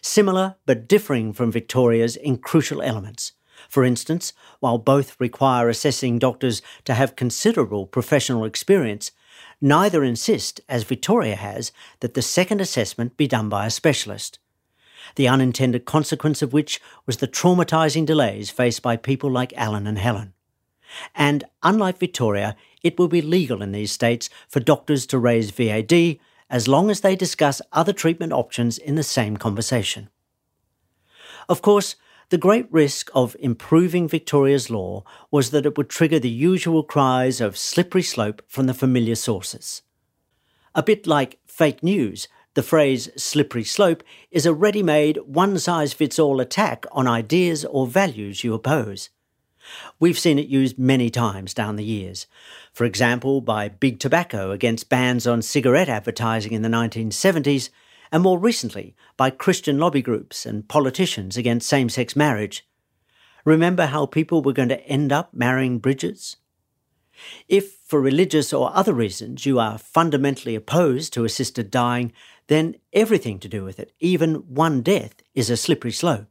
Similar 0.00 0.56
but 0.66 0.88
differing 0.88 1.32
from 1.32 1.52
Victoria's 1.52 2.16
in 2.16 2.38
crucial 2.38 2.82
elements. 2.82 3.32
For 3.68 3.84
instance, 3.84 4.32
while 4.58 4.78
both 4.78 5.18
require 5.20 5.68
assessing 5.68 6.18
doctors 6.18 6.60
to 6.84 6.94
have 6.94 7.16
considerable 7.16 7.86
professional 7.86 8.44
experience, 8.44 9.12
neither 9.60 10.02
insist, 10.02 10.60
as 10.68 10.82
Victoria 10.82 11.36
has, 11.36 11.70
that 12.00 12.14
the 12.14 12.22
second 12.22 12.60
assessment 12.60 13.16
be 13.16 13.28
done 13.28 13.48
by 13.48 13.66
a 13.66 13.70
specialist. 13.70 14.38
The 15.16 15.28
unintended 15.28 15.84
consequence 15.84 16.42
of 16.42 16.52
which 16.52 16.80
was 17.06 17.18
the 17.18 17.28
traumatising 17.28 18.06
delays 18.06 18.50
faced 18.50 18.82
by 18.82 18.96
people 18.96 19.30
like 19.30 19.52
Alan 19.54 19.86
and 19.86 19.98
Helen. 19.98 20.34
And 21.14 21.44
unlike 21.62 21.98
Victoria, 21.98 22.56
it 22.82 22.98
will 22.98 23.08
be 23.08 23.22
legal 23.22 23.62
in 23.62 23.72
these 23.72 23.92
states 23.92 24.30
for 24.48 24.60
doctors 24.60 25.06
to 25.06 25.18
raise 25.18 25.50
VAD 25.50 26.18
as 26.50 26.68
long 26.68 26.90
as 26.90 27.00
they 27.00 27.16
discuss 27.16 27.62
other 27.72 27.92
treatment 27.92 28.32
options 28.32 28.78
in 28.78 28.94
the 28.94 29.02
same 29.02 29.36
conversation. 29.36 30.08
Of 31.48 31.62
course, 31.62 31.96
the 32.30 32.38
great 32.38 32.66
risk 32.70 33.10
of 33.14 33.36
improving 33.38 34.08
Victoria's 34.08 34.70
law 34.70 35.04
was 35.30 35.50
that 35.50 35.66
it 35.66 35.76
would 35.76 35.88
trigger 35.88 36.18
the 36.18 36.30
usual 36.30 36.82
cries 36.82 37.40
of 37.40 37.58
slippery 37.58 38.02
slope 38.02 38.42
from 38.48 38.66
the 38.66 38.74
familiar 38.74 39.14
sources. 39.14 39.82
A 40.74 40.82
bit 40.82 41.06
like 41.06 41.38
fake 41.46 41.82
news, 41.82 42.28
the 42.54 42.62
phrase 42.62 43.10
slippery 43.16 43.64
slope 43.64 44.02
is 44.30 44.46
a 44.46 44.54
ready 44.54 44.82
made, 44.82 45.18
one 45.26 45.58
size 45.58 45.92
fits 45.92 46.18
all 46.18 46.40
attack 46.40 46.86
on 46.92 47.06
ideas 47.06 47.64
or 47.64 47.86
values 47.86 48.44
you 48.44 48.54
oppose. 48.54 49.10
We've 49.98 50.18
seen 50.18 50.38
it 50.38 50.46
used 50.46 50.78
many 50.78 51.10
times 51.10 51.54
down 51.54 51.76
the 51.76 51.84
years. 51.84 52.26
For 52.72 52.84
example, 52.84 53.40
by 53.40 53.68
Big 53.68 53.98
Tobacco 53.98 54.50
against 54.50 54.88
bans 54.88 55.26
on 55.26 55.42
cigarette 55.42 55.88
advertising 55.88 56.52
in 56.52 56.62
the 56.62 56.68
1970s, 56.68 57.70
and 58.12 58.22
more 58.22 58.38
recently 58.38 58.94
by 59.16 59.30
Christian 59.30 59.78
lobby 59.78 60.02
groups 60.02 60.46
and 60.46 60.68
politicians 60.68 61.36
against 61.36 61.68
same 61.68 61.88
sex 61.88 62.14
marriage. 62.14 62.68
Remember 63.44 63.86
how 63.86 64.06
people 64.06 64.42
were 64.42 64.52
going 64.52 64.68
to 64.68 64.86
end 64.86 65.12
up 65.12 65.34
marrying 65.34 65.78
bridges? 65.78 66.36
If, 67.48 67.74
for 67.84 68.00
religious 68.00 68.52
or 68.52 68.74
other 68.74 68.92
reasons, 68.92 69.46
you 69.46 69.58
are 69.58 69.78
fundamentally 69.78 70.54
opposed 70.54 71.12
to 71.12 71.24
assisted 71.24 71.70
dying, 71.70 72.12
then 72.46 72.76
everything 72.92 73.38
to 73.40 73.48
do 73.48 73.64
with 73.64 73.78
it, 73.78 73.92
even 74.00 74.34
one 74.54 74.82
death, 74.82 75.22
is 75.34 75.50
a 75.50 75.56
slippery 75.56 75.92
slope. 75.92 76.26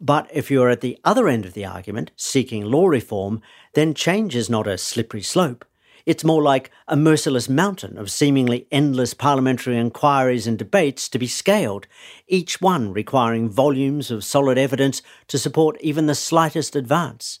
But 0.00 0.28
if 0.32 0.50
you're 0.50 0.68
at 0.68 0.82
the 0.82 0.98
other 1.04 1.28
end 1.28 1.46
of 1.46 1.54
the 1.54 1.64
argument, 1.64 2.10
seeking 2.16 2.64
law 2.64 2.86
reform, 2.86 3.40
then 3.74 3.94
change 3.94 4.36
is 4.36 4.50
not 4.50 4.66
a 4.66 4.76
slippery 4.76 5.22
slope. 5.22 5.64
It's 6.04 6.22
more 6.22 6.42
like 6.42 6.70
a 6.86 6.96
merciless 6.96 7.48
mountain 7.48 7.98
of 7.98 8.10
seemingly 8.10 8.68
endless 8.70 9.12
parliamentary 9.12 9.76
inquiries 9.76 10.46
and 10.46 10.56
debates 10.56 11.08
to 11.08 11.18
be 11.18 11.26
scaled, 11.26 11.88
each 12.28 12.60
one 12.60 12.92
requiring 12.92 13.48
volumes 13.48 14.10
of 14.10 14.22
solid 14.22 14.56
evidence 14.56 15.02
to 15.28 15.38
support 15.38 15.76
even 15.80 16.06
the 16.06 16.14
slightest 16.14 16.76
advance. 16.76 17.40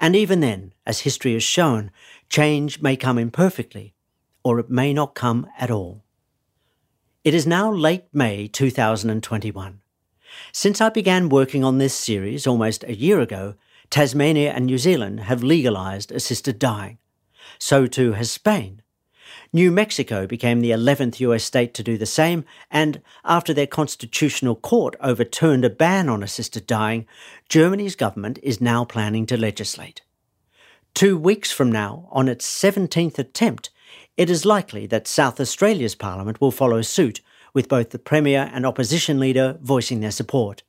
And 0.00 0.16
even 0.16 0.40
then, 0.40 0.72
as 0.84 1.00
history 1.00 1.34
has 1.34 1.44
shown, 1.44 1.92
change 2.28 2.80
may 2.80 2.96
come 2.96 3.18
imperfectly, 3.18 3.94
or 4.42 4.58
it 4.58 4.70
may 4.70 4.92
not 4.92 5.14
come 5.14 5.46
at 5.58 5.70
all. 5.70 6.05
It 7.26 7.34
is 7.34 7.44
now 7.44 7.72
late 7.72 8.04
May 8.12 8.46
2021. 8.46 9.80
Since 10.52 10.80
I 10.80 10.90
began 10.90 11.28
working 11.28 11.64
on 11.64 11.78
this 11.78 11.92
series 11.92 12.46
almost 12.46 12.84
a 12.84 12.94
year 12.94 13.18
ago, 13.18 13.56
Tasmania 13.90 14.52
and 14.52 14.64
New 14.64 14.78
Zealand 14.78 15.18
have 15.22 15.42
legalised 15.42 16.12
assisted 16.12 16.60
dying. 16.60 16.98
So 17.58 17.88
too 17.88 18.12
has 18.12 18.30
Spain. 18.30 18.80
New 19.52 19.72
Mexico 19.72 20.28
became 20.28 20.60
the 20.60 20.70
11th 20.70 21.18
US 21.18 21.42
state 21.42 21.74
to 21.74 21.82
do 21.82 21.98
the 21.98 22.06
same, 22.06 22.44
and 22.70 23.02
after 23.24 23.52
their 23.52 23.66
constitutional 23.66 24.54
court 24.54 24.94
overturned 25.00 25.64
a 25.64 25.68
ban 25.68 26.08
on 26.08 26.22
assisted 26.22 26.64
dying, 26.64 27.08
Germany's 27.48 27.96
government 27.96 28.38
is 28.40 28.60
now 28.60 28.84
planning 28.84 29.26
to 29.26 29.36
legislate. 29.36 30.00
Two 30.94 31.18
weeks 31.18 31.50
from 31.50 31.72
now, 31.72 32.08
on 32.12 32.28
its 32.28 32.46
17th 32.46 33.18
attempt, 33.18 33.70
it 34.16 34.30
is 34.30 34.44
likely 34.44 34.86
that 34.86 35.06
South 35.06 35.40
Australia's 35.40 35.94
parliament 35.94 36.40
will 36.40 36.50
follow 36.50 36.82
suit, 36.82 37.20
with 37.52 37.68
both 37.68 37.90
the 37.90 37.98
Premier 37.98 38.50
and 38.52 38.66
Opposition 38.66 39.18
Leader 39.18 39.58
voicing 39.62 40.00
their 40.00 40.10
support. 40.10 40.62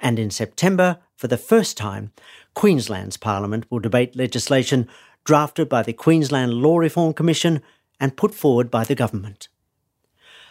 And 0.00 0.18
in 0.18 0.30
September, 0.30 0.98
for 1.16 1.28
the 1.28 1.36
first 1.36 1.76
time, 1.76 2.12
Queensland's 2.54 3.16
Parliament 3.16 3.66
will 3.70 3.78
debate 3.78 4.16
legislation 4.16 4.88
drafted 5.24 5.68
by 5.68 5.82
the 5.82 5.92
Queensland 5.92 6.54
Law 6.54 6.78
Reform 6.78 7.12
Commission 7.12 7.62
and 7.98 8.16
put 8.16 8.34
forward 8.34 8.70
by 8.70 8.84
the 8.84 8.94
government. 8.94 9.48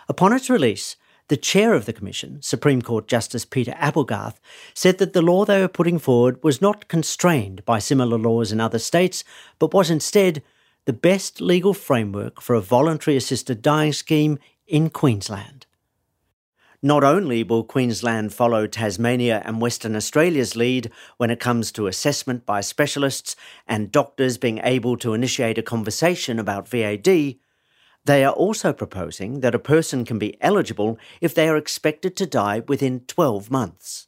Upon 0.08 0.34
its 0.34 0.50
release, 0.50 0.96
the 1.28 1.38
chair 1.38 1.74
of 1.74 1.86
the 1.86 1.94
Commission, 1.94 2.42
Supreme 2.42 2.82
Court 2.82 3.08
Justice 3.08 3.46
Peter 3.46 3.74
Applegarth, 3.78 4.40
said 4.74 4.98
that 4.98 5.14
the 5.14 5.22
law 5.22 5.46
they 5.46 5.60
were 5.60 5.68
putting 5.68 6.00
forward 6.00 6.44
was 6.44 6.62
not 6.62 6.88
constrained 6.88 7.64
by 7.66 7.80
similar 7.80 8.18
laws 8.18 8.52
in 8.52 8.60
other 8.60 8.80
states, 8.80 9.24
but 9.60 9.74
was 9.74 9.90
instead 9.92 10.42
the 10.90 10.94
best 10.94 11.40
legal 11.40 11.76
framework 11.76 12.42
for 12.42 12.56
a 12.56 12.62
voluntary 12.62 13.16
assisted 13.16 13.62
dying 13.62 13.94
scheme 13.94 14.40
in 14.66 14.90
Queensland. 14.90 15.68
Not 16.82 17.04
only 17.04 17.44
will 17.44 17.64
Queensland 17.64 18.34
follow 18.34 18.66
Tasmania 18.66 19.44
and 19.46 19.62
Western 19.62 19.96
Australia's 19.96 20.56
lead 20.56 20.90
when 21.18 21.30
it 21.30 21.40
comes 21.40 21.72
to 21.74 21.86
assessment 21.86 22.44
by 22.44 22.62
specialists 22.62 23.36
and 23.68 23.92
doctors 23.92 24.40
being 24.40 24.62
able 24.64 24.98
to 24.98 25.14
initiate 25.14 25.60
a 25.60 25.62
conversation 25.62 26.40
about 26.40 26.68
VAD, 26.68 27.36
they 28.06 28.26
are 28.26 28.34
also 28.34 28.74
proposing 28.74 29.42
that 29.42 29.54
a 29.54 29.60
person 29.60 30.04
can 30.04 30.18
be 30.18 30.42
eligible 30.42 30.98
if 31.22 31.36
they 31.36 31.48
are 31.48 31.58
expected 31.58 32.16
to 32.16 32.26
die 32.26 32.64
within 32.68 33.02
12 33.02 33.52
months. 33.52 34.08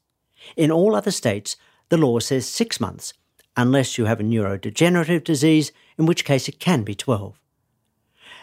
In 0.58 0.72
all 0.72 0.96
other 0.96 1.12
states, 1.12 1.58
the 1.90 1.98
law 1.98 2.18
says 2.18 2.50
six 2.50 2.80
months, 2.80 3.14
unless 3.56 4.00
you 4.00 4.06
have 4.06 4.20
a 4.20 4.24
neurodegenerative 4.24 5.24
disease, 5.24 5.72
in 5.98 6.06
which 6.06 6.26
case 6.26 6.48
it 6.48 6.60
can 6.60 6.84
be 6.84 6.96
12. 6.96 7.40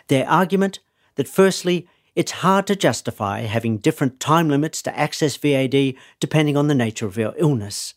Their 0.08 0.28
argument 0.28 0.80
that 1.16 1.28
firstly, 1.28 1.86
it's 2.14 2.42
hard 2.42 2.66
to 2.66 2.76
justify 2.76 3.42
having 3.42 3.78
different 3.78 4.18
time 4.18 4.48
limits 4.48 4.82
to 4.82 4.98
access 4.98 5.36
VAD 5.36 5.94
depending 6.20 6.56
on 6.56 6.68
the 6.68 6.74
nature 6.74 7.06
of 7.06 7.16
your 7.16 7.34
illness. 7.36 7.94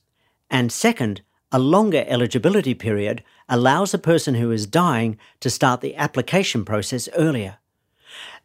And 0.49 0.71
second, 0.71 1.21
a 1.51 1.59
longer 1.59 2.05
eligibility 2.07 2.73
period 2.73 3.23
allows 3.49 3.93
a 3.93 3.97
person 3.97 4.35
who 4.35 4.51
is 4.51 4.65
dying 4.65 5.17
to 5.39 5.49
start 5.49 5.81
the 5.81 5.95
application 5.95 6.63
process 6.63 7.09
earlier. 7.15 7.57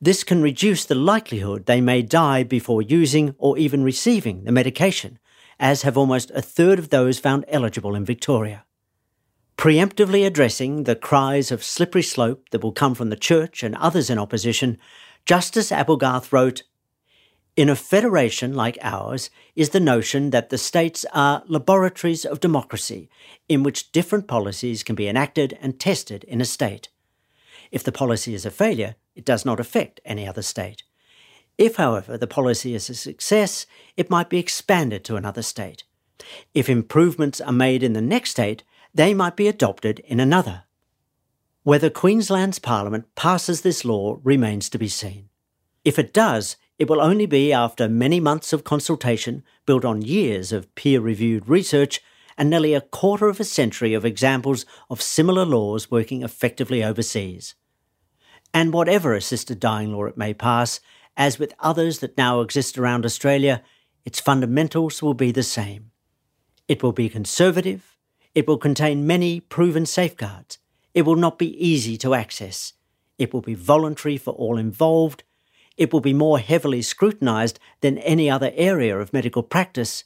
This 0.01 0.25
can 0.25 0.43
reduce 0.43 0.85
the 0.85 0.95
likelihood 0.95 1.67
they 1.67 1.81
may 1.81 2.03
die 2.03 2.43
before 2.43 2.83
using 2.83 3.35
or 3.39 3.59
even 3.59 3.83
receiving 3.83 4.45
the 4.45 4.53
medication, 4.53 5.19
as 5.59 5.83
have 5.83 5.97
almost 5.97 6.31
a 6.33 6.43
third 6.43 6.79
of 6.79 6.91
those 6.91 7.19
found 7.19 7.45
eligible 7.49 7.95
in 7.95 8.05
Victoria. 8.05 8.65
Preemptively 9.57 10.27
addressing 10.27 10.85
the 10.85 10.95
cries 10.95 11.51
of 11.51 11.65
slippery 11.65 12.03
slope 12.03 12.51
that 12.51 12.63
will 12.63 12.73
come 12.73 12.95
from 12.95 13.09
the 13.09 13.17
Church 13.17 13.63
and 13.63 13.75
others 13.77 14.11
in 14.11 14.19
opposition, 14.19 14.77
Justice 15.25 15.73
Applegarth 15.73 16.33
wrote 16.33 16.63
in 17.57 17.71
a 17.71 17.75
federation 17.75 18.53
like 18.53 18.77
ours 18.83 19.31
is 19.55 19.71
the 19.71 19.81
notion 19.81 20.29
that 20.29 20.51
the 20.51 20.59
states 20.59 21.07
are 21.15 21.43
laboratories 21.47 22.27
of 22.27 22.39
democracy 22.39 23.09
in 23.49 23.63
which 23.63 23.91
different 23.93 24.29
policies 24.29 24.83
can 24.83 24.95
be 24.95 25.09
enacted 25.09 25.57
and 25.63 25.81
tested 25.81 26.25
in 26.25 26.43
a 26.43 26.45
state. 26.45 26.91
If 27.73 27.83
the 27.83 27.93
policy 27.93 28.35
is 28.35 28.45
a 28.45 28.51
failure, 28.51 28.97
it 29.15 29.25
does 29.25 29.47
not 29.47 29.59
affect 29.59 30.01
any 30.05 30.29
other 30.29 30.43
state. 30.43 30.83
If, 31.57 31.77
however, 31.77 32.19
the 32.19 32.27
policy 32.27 32.75
is 32.75 32.91
a 32.91 32.95
success, 32.95 33.65
it 33.97 34.11
might 34.11 34.29
be 34.29 34.39
expanded 34.39 35.03
to 35.05 35.17
another 35.17 35.43
state. 35.43 35.85
If 36.53 36.69
improvements 36.69 37.41
are 37.41 37.53
made 37.53 37.83
in 37.83 37.95
the 37.95 38.03
next 38.03 38.33
state, 38.33 38.63
they 38.97 39.13
might 39.13 39.37
be 39.37 39.47
adopted 39.47 39.99
in 40.01 40.21
another. 40.21 40.65
Whether 41.65 41.91
Queensland's 41.91 42.59
Parliament 42.59 43.15
passes 43.15 43.61
this 43.61 43.85
law 43.85 44.19
remains 44.25 44.71
to 44.71 44.79
be 44.79 44.89
seen. 44.89 45.29
If 45.85 45.99
it 45.99 46.15
does, 46.15 46.57
it 46.79 46.89
will 46.89 47.01
only 47.01 47.27
be 47.27 47.53
after 47.53 47.89
many 47.89 48.21
months 48.21 48.55
of 48.55 48.65
consultation 48.65 49.45
built 49.67 49.85
on 49.85 50.01
years 50.01 50.51
of 50.51 50.75
peer 50.75 51.01
reviewed 51.01 51.47
research 51.47 52.01
and 52.39 52.49
nearly 52.49 52.73
a 52.73 52.81
quarter 52.81 53.29
of 53.29 53.39
a 53.39 53.45
century 53.45 53.93
of 53.93 54.05
examples 54.05 54.65
of 54.89 55.03
similar 55.03 55.45
laws 55.45 55.91
working 55.91 56.23
effectively 56.23 56.83
overseas. 56.83 57.55
And 58.55 58.73
whatever 58.73 59.15
assisted 59.15 59.61
dying 59.61 59.93
law 59.93 60.05
it 60.05 60.17
may 60.17 60.33
pass, 60.33 60.81
as 61.19 61.39
with 61.39 61.55
others 61.61 61.99
that 61.99 62.17
now 62.17 62.41
exist 62.41 62.79
around 62.79 63.05
Australia, 63.05 63.63
its 64.07 64.21
fundamentals 64.21 65.03
will 65.03 65.15
be 65.15 65.33
the 65.33 65.43
same. 65.43 65.91
It 66.67 66.83
will 66.83 66.93
be 66.93 67.09
conservative, 67.11 67.96
it 68.37 68.47
will 68.47 68.59
contain 68.59 69.07
many 69.07 69.41
proven 69.41 69.87
safeguards, 69.87 70.59
it 70.93 71.03
will 71.03 71.17
not 71.17 71.39
be 71.39 71.57
easy 71.57 71.97
to 71.97 72.13
access, 72.13 72.75
it 73.17 73.33
will 73.33 73.41
be 73.41 73.55
voluntary 73.55 74.19
for 74.19 74.35
all 74.35 74.59
involved, 74.59 75.25
it 75.79 75.91
will 75.91 76.03
be 76.03 76.13
more 76.13 76.39
heavily 76.39 76.83
scrutinised 76.83 77.59
than 77.81 77.97
any 77.99 78.29
other 78.29 78.53
area 78.55 78.99
of 78.99 79.15
medical 79.15 79.43
practice. 79.43 80.05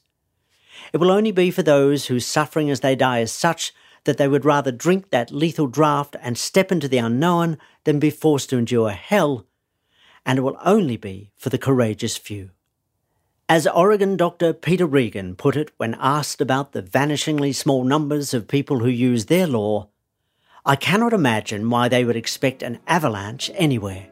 It 0.92 0.98
will 0.98 1.10
only 1.10 1.32
be 1.32 1.50
for 1.50 1.64
those 1.64 2.06
whose 2.06 2.24
suffering 2.24 2.70
as 2.70 2.80
they 2.80 2.94
die 2.94 3.18
is 3.18 3.32
such 3.32 3.72
that 4.04 4.16
they 4.16 4.28
would 4.28 4.44
rather 4.44 4.70
drink 4.70 5.10
that 5.10 5.32
lethal 5.32 5.66
draught 5.66 6.14
and 6.22 6.38
step 6.38 6.70
into 6.70 6.86
the 6.86 6.98
unknown 6.98 7.58
than 7.82 7.98
be 7.98 8.10
forced 8.10 8.48
to 8.50 8.58
endure 8.58 8.90
hell. 8.90 9.44
And 10.24 10.38
it 10.38 10.42
will 10.42 10.56
only 10.64 10.96
be 10.96 11.32
for 11.36 11.48
the 11.48 11.58
courageous 11.58 12.16
few. 12.16 12.50
As 13.51 13.66
Oregon 13.66 14.16
doctor 14.16 14.53
Peter 14.53 14.86
Reagan 14.86 15.34
put 15.34 15.57
it 15.57 15.72
when 15.76 15.96
asked 15.98 16.40
about 16.40 16.70
the 16.70 16.84
vanishingly 16.84 17.53
small 17.53 17.82
numbers 17.82 18.32
of 18.32 18.46
people 18.46 18.78
who 18.78 18.88
use 18.88 19.26
their 19.26 19.48
law, 19.48 19.88
I 20.64 20.76
cannot 20.76 21.12
imagine 21.12 21.68
why 21.68 21.88
they 21.88 22.05
would 22.05 22.14
expect 22.14 22.62
an 22.62 22.78
avalanche 22.86 23.51
anywhere. 23.55 24.07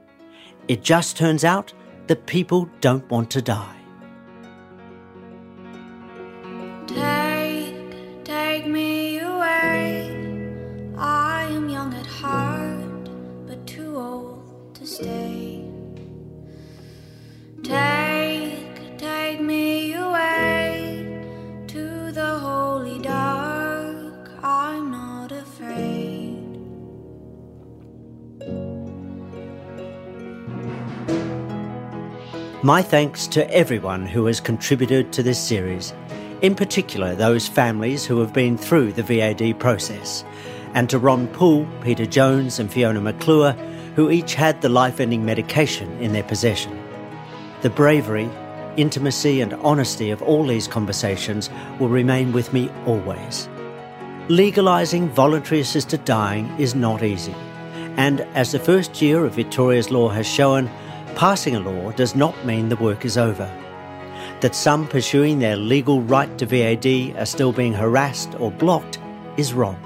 It 0.67 0.83
just 0.83 1.17
turns 1.17 1.45
out 1.45 1.73
that 2.09 2.27
people 2.27 2.69
don't 2.81 3.09
want 3.11 3.31
to 3.31 3.41
die. 3.41 3.78
My 32.69 32.83
thanks 32.83 33.27
to 33.29 33.51
everyone 33.51 34.05
who 34.05 34.27
has 34.27 34.41
contributed 34.41 35.11
to 35.15 35.23
this 35.23 35.43
series, 35.43 35.95
in 36.43 36.55
particular 36.55 37.15
those 37.15 37.49
families 37.49 38.05
who 38.05 38.21
have 38.21 38.35
been 38.35 38.59
through 38.59 38.93
the 38.93 39.03
VAD 39.03 39.59
process, 39.59 40.23
and 40.75 40.91
to 40.91 40.99
Ron 40.99 41.29
Poole, 41.29 41.67
Peter 41.81 42.05
Jones, 42.05 42.59
and 42.59 42.71
Fiona 42.71 43.01
McClure, 43.01 43.53
who 43.97 44.11
each 44.11 44.35
had 44.35 44.61
the 44.61 44.69
life 44.69 45.01
ending 45.01 45.25
medication 45.25 45.91
in 45.99 46.13
their 46.13 46.25
possession. 46.25 46.79
The 47.63 47.71
bravery, 47.71 48.29
intimacy, 48.77 49.41
and 49.41 49.55
honesty 49.55 50.11
of 50.11 50.21
all 50.21 50.47
these 50.47 50.69
conversations 50.69 51.49
will 51.81 51.89
remain 51.89 52.35
with 52.35 52.53
me 52.53 52.71
always. 52.85 53.49
Legalising 54.29 55.09
voluntary 55.09 55.63
assisted 55.63 56.05
dying 56.05 56.55
is 56.59 56.75
not 56.75 57.03
easy, 57.03 57.35
and 57.97 58.21
as 58.35 58.53
the 58.53 58.59
first 58.59 59.01
year 59.01 59.25
of 59.25 59.33
Victoria's 59.33 59.91
law 59.91 60.11
has 60.11 60.27
shown, 60.27 60.71
passing 61.19 61.55
a 61.57 61.61
law 61.61 61.91
does 61.93 62.15
not 62.15 62.47
mean 62.47 62.69
the 62.69 62.77
work 62.77 63.05
is 63.05 63.19
over. 63.19 63.51
That 64.41 64.55
some 64.55 64.87
pursuing 64.87 65.41
their 65.41 65.57
legal 65.57 66.01
right 66.01 66.39
to 66.39 66.47
VAD 66.47 67.19
are 67.19 67.27
still 67.27 67.53
being 67.53 67.75
harassed 67.75 68.37
or 68.39 68.53
blocked 68.53 69.01
is 69.37 69.53
wrong. 69.53 69.77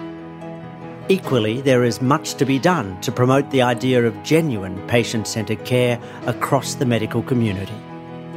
Equally, 1.09 1.63
there 1.63 1.85
is 1.85 2.03
much 2.03 2.35
to 2.35 2.45
be 2.45 2.59
done 2.59 3.01
to 3.01 3.11
promote 3.11 3.51
the 3.51 3.63
idea 3.63 4.05
of 4.05 4.23
genuine 4.23 4.87
patient 4.87 5.27
centred 5.27 5.65
care 5.65 5.99
across 6.27 6.75
the 6.75 6.85
medical 6.85 7.23
community. 7.23 7.73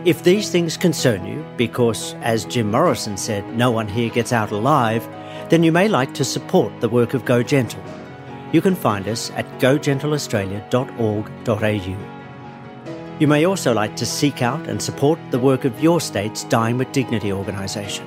If 0.05 0.23
these 0.23 0.49
things 0.49 0.77
concern 0.77 1.25
you, 1.25 1.45
because, 1.57 2.13
as 2.21 2.45
Jim 2.45 2.71
Morrison 2.71 3.17
said, 3.17 3.57
no 3.57 3.71
one 3.71 3.89
here 3.89 4.09
gets 4.09 4.31
out 4.31 4.51
alive, 4.51 5.05
then 5.49 5.63
you 5.63 5.73
may 5.73 5.89
like 5.89 6.13
to 6.13 6.23
support 6.23 6.79
the 6.79 6.87
work 6.87 7.13
of 7.13 7.25
Go 7.25 7.43
Gentle. 7.43 7.83
You 8.53 8.61
can 8.61 8.75
find 8.75 9.05
us 9.09 9.31
at 9.31 9.45
gogentleaustralia.org.au. 9.59 12.14
You 13.17 13.27
may 13.27 13.45
also 13.45 13.73
like 13.73 13.95
to 13.95 14.05
seek 14.05 14.41
out 14.41 14.67
and 14.67 14.81
support 14.81 15.17
the 15.31 15.39
work 15.39 15.63
of 15.63 15.81
your 15.81 16.01
state's 16.01 16.43
Dying 16.43 16.77
with 16.77 16.91
Dignity 16.91 17.31
organisation. 17.31 18.05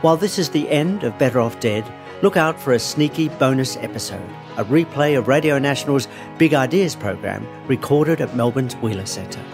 While 0.00 0.16
this 0.16 0.36
is 0.36 0.50
the 0.50 0.68
end 0.68 1.04
of 1.04 1.16
Better 1.16 1.38
Off 1.38 1.60
Dead, 1.60 1.84
look 2.22 2.36
out 2.36 2.58
for 2.58 2.72
a 2.72 2.78
sneaky 2.80 3.28
bonus 3.28 3.76
episode, 3.76 4.28
a 4.56 4.64
replay 4.64 5.16
of 5.16 5.28
Radio 5.28 5.60
National's 5.60 6.08
Big 6.38 6.54
Ideas 6.54 6.96
program 6.96 7.46
recorded 7.68 8.20
at 8.20 8.34
Melbourne's 8.34 8.74
Wheeler 8.74 9.06
Centre. 9.06 9.44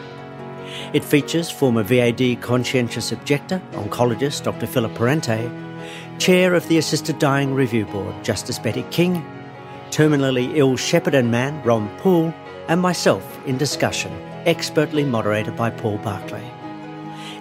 It 0.95 1.05
features 1.05 1.51
former 1.51 1.83
VAD 1.83 2.41
conscientious 2.41 3.13
objector, 3.13 3.61
oncologist 3.73 4.45
Dr. 4.45 4.67
Philip 4.67 4.95
Parente, 4.95 5.51
chair 6.19 6.55
of 6.55 6.67
the 6.69 6.79
Assisted 6.79 7.19
Dying 7.19 7.53
Review 7.53 7.85
Board, 7.85 8.25
Justice 8.25 8.59
Betty 8.59 8.87
King, 8.91 9.23
terminally 9.91 10.57
ill 10.57 10.79
Shepparton 10.79 11.29
man 11.29 11.63
Ron 11.63 11.95
Poole, 11.99 12.33
and 12.69 12.81
myself 12.81 13.39
in 13.47 13.57
discussion 13.57 14.13
expertly 14.47 15.05
moderated 15.05 15.57
by 15.57 15.71
Paul 15.71 15.99
Barclay. 15.99 16.51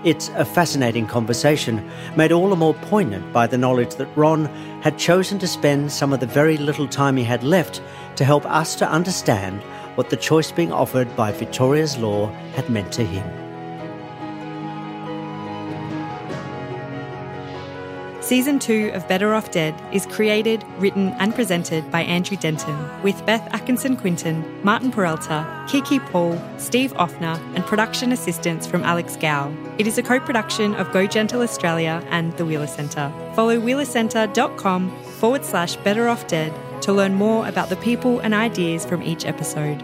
It's 0.04 0.30
a 0.30 0.46
fascinating 0.46 1.08
conversation, 1.08 1.90
made 2.16 2.32
all 2.32 2.50
the 2.50 2.56
more 2.56 2.74
poignant 2.74 3.34
by 3.34 3.48
the 3.48 3.58
knowledge 3.58 3.96
that 3.96 4.16
Ron 4.16 4.46
had 4.82 4.98
chosen 4.98 5.40
to 5.40 5.48
spend 5.48 5.92
some 5.92 6.14
of 6.14 6.20
the 6.20 6.28
very 6.28 6.58
little 6.58 6.88
time 6.88 7.18
he 7.18 7.24
had 7.24 7.44
left 7.44 7.82
to 8.16 8.26
help 8.26 8.46
us 8.46 8.76
to 8.76 8.90
understand 8.90 9.62
what 9.96 10.10
the 10.10 10.18
choice 10.18 10.52
being 10.52 10.72
offered 10.72 11.14
by 11.16 11.32
Victoria's 11.32 11.98
law 11.98 12.28
had 12.56 12.70
meant 12.70 12.92
to 12.94 13.04
him. 13.04 13.47
Season 18.28 18.60
2 18.60 18.92
of 18.94 19.08
Better 19.08 19.34
Off 19.34 19.52
Dead 19.52 19.74
is 19.94 20.06
created, 20.06 20.62
written, 20.80 21.16
and 21.18 21.34
presented 21.34 21.90
by 21.90 22.02
Andrew 22.02 22.36
Denton, 22.36 23.02
with 23.02 23.26
Beth 23.26 23.48
Atkinson 23.54 23.96
Quinton, 23.96 24.44
Martin 24.66 24.92
Peralta, 24.92 25.66
Kiki 25.70 26.00
Paul, 26.00 26.38
Steve 26.58 26.92
Offner, 26.96 27.40
and 27.56 27.66
production 27.66 28.12
assistance 28.12 28.68
from 28.68 28.84
Alex 28.84 29.16
Gow. 29.16 29.50
It 29.78 29.88
is 29.88 29.98
a 29.98 30.04
co 30.04 30.20
production 30.20 30.76
of 30.76 30.92
Go 30.92 31.08
Gentle 31.08 31.42
Australia 31.42 32.06
and 32.10 32.36
the 32.36 32.44
Wheeler 32.44 32.68
Centre. 32.68 33.14
Follow 33.34 33.62
wheelercentre.com 33.62 35.04
forward 35.04 35.46
slash 35.46 35.78
Better 35.78 36.10
Off 36.10 36.28
Dead 36.28 36.54
to 36.82 36.92
learn 36.92 37.14
more 37.14 37.48
about 37.48 37.70
the 37.70 37.78
people 37.78 38.20
and 38.20 38.34
ideas 38.34 38.86
from 38.86 39.04
each 39.04 39.26
episode. 39.26 39.82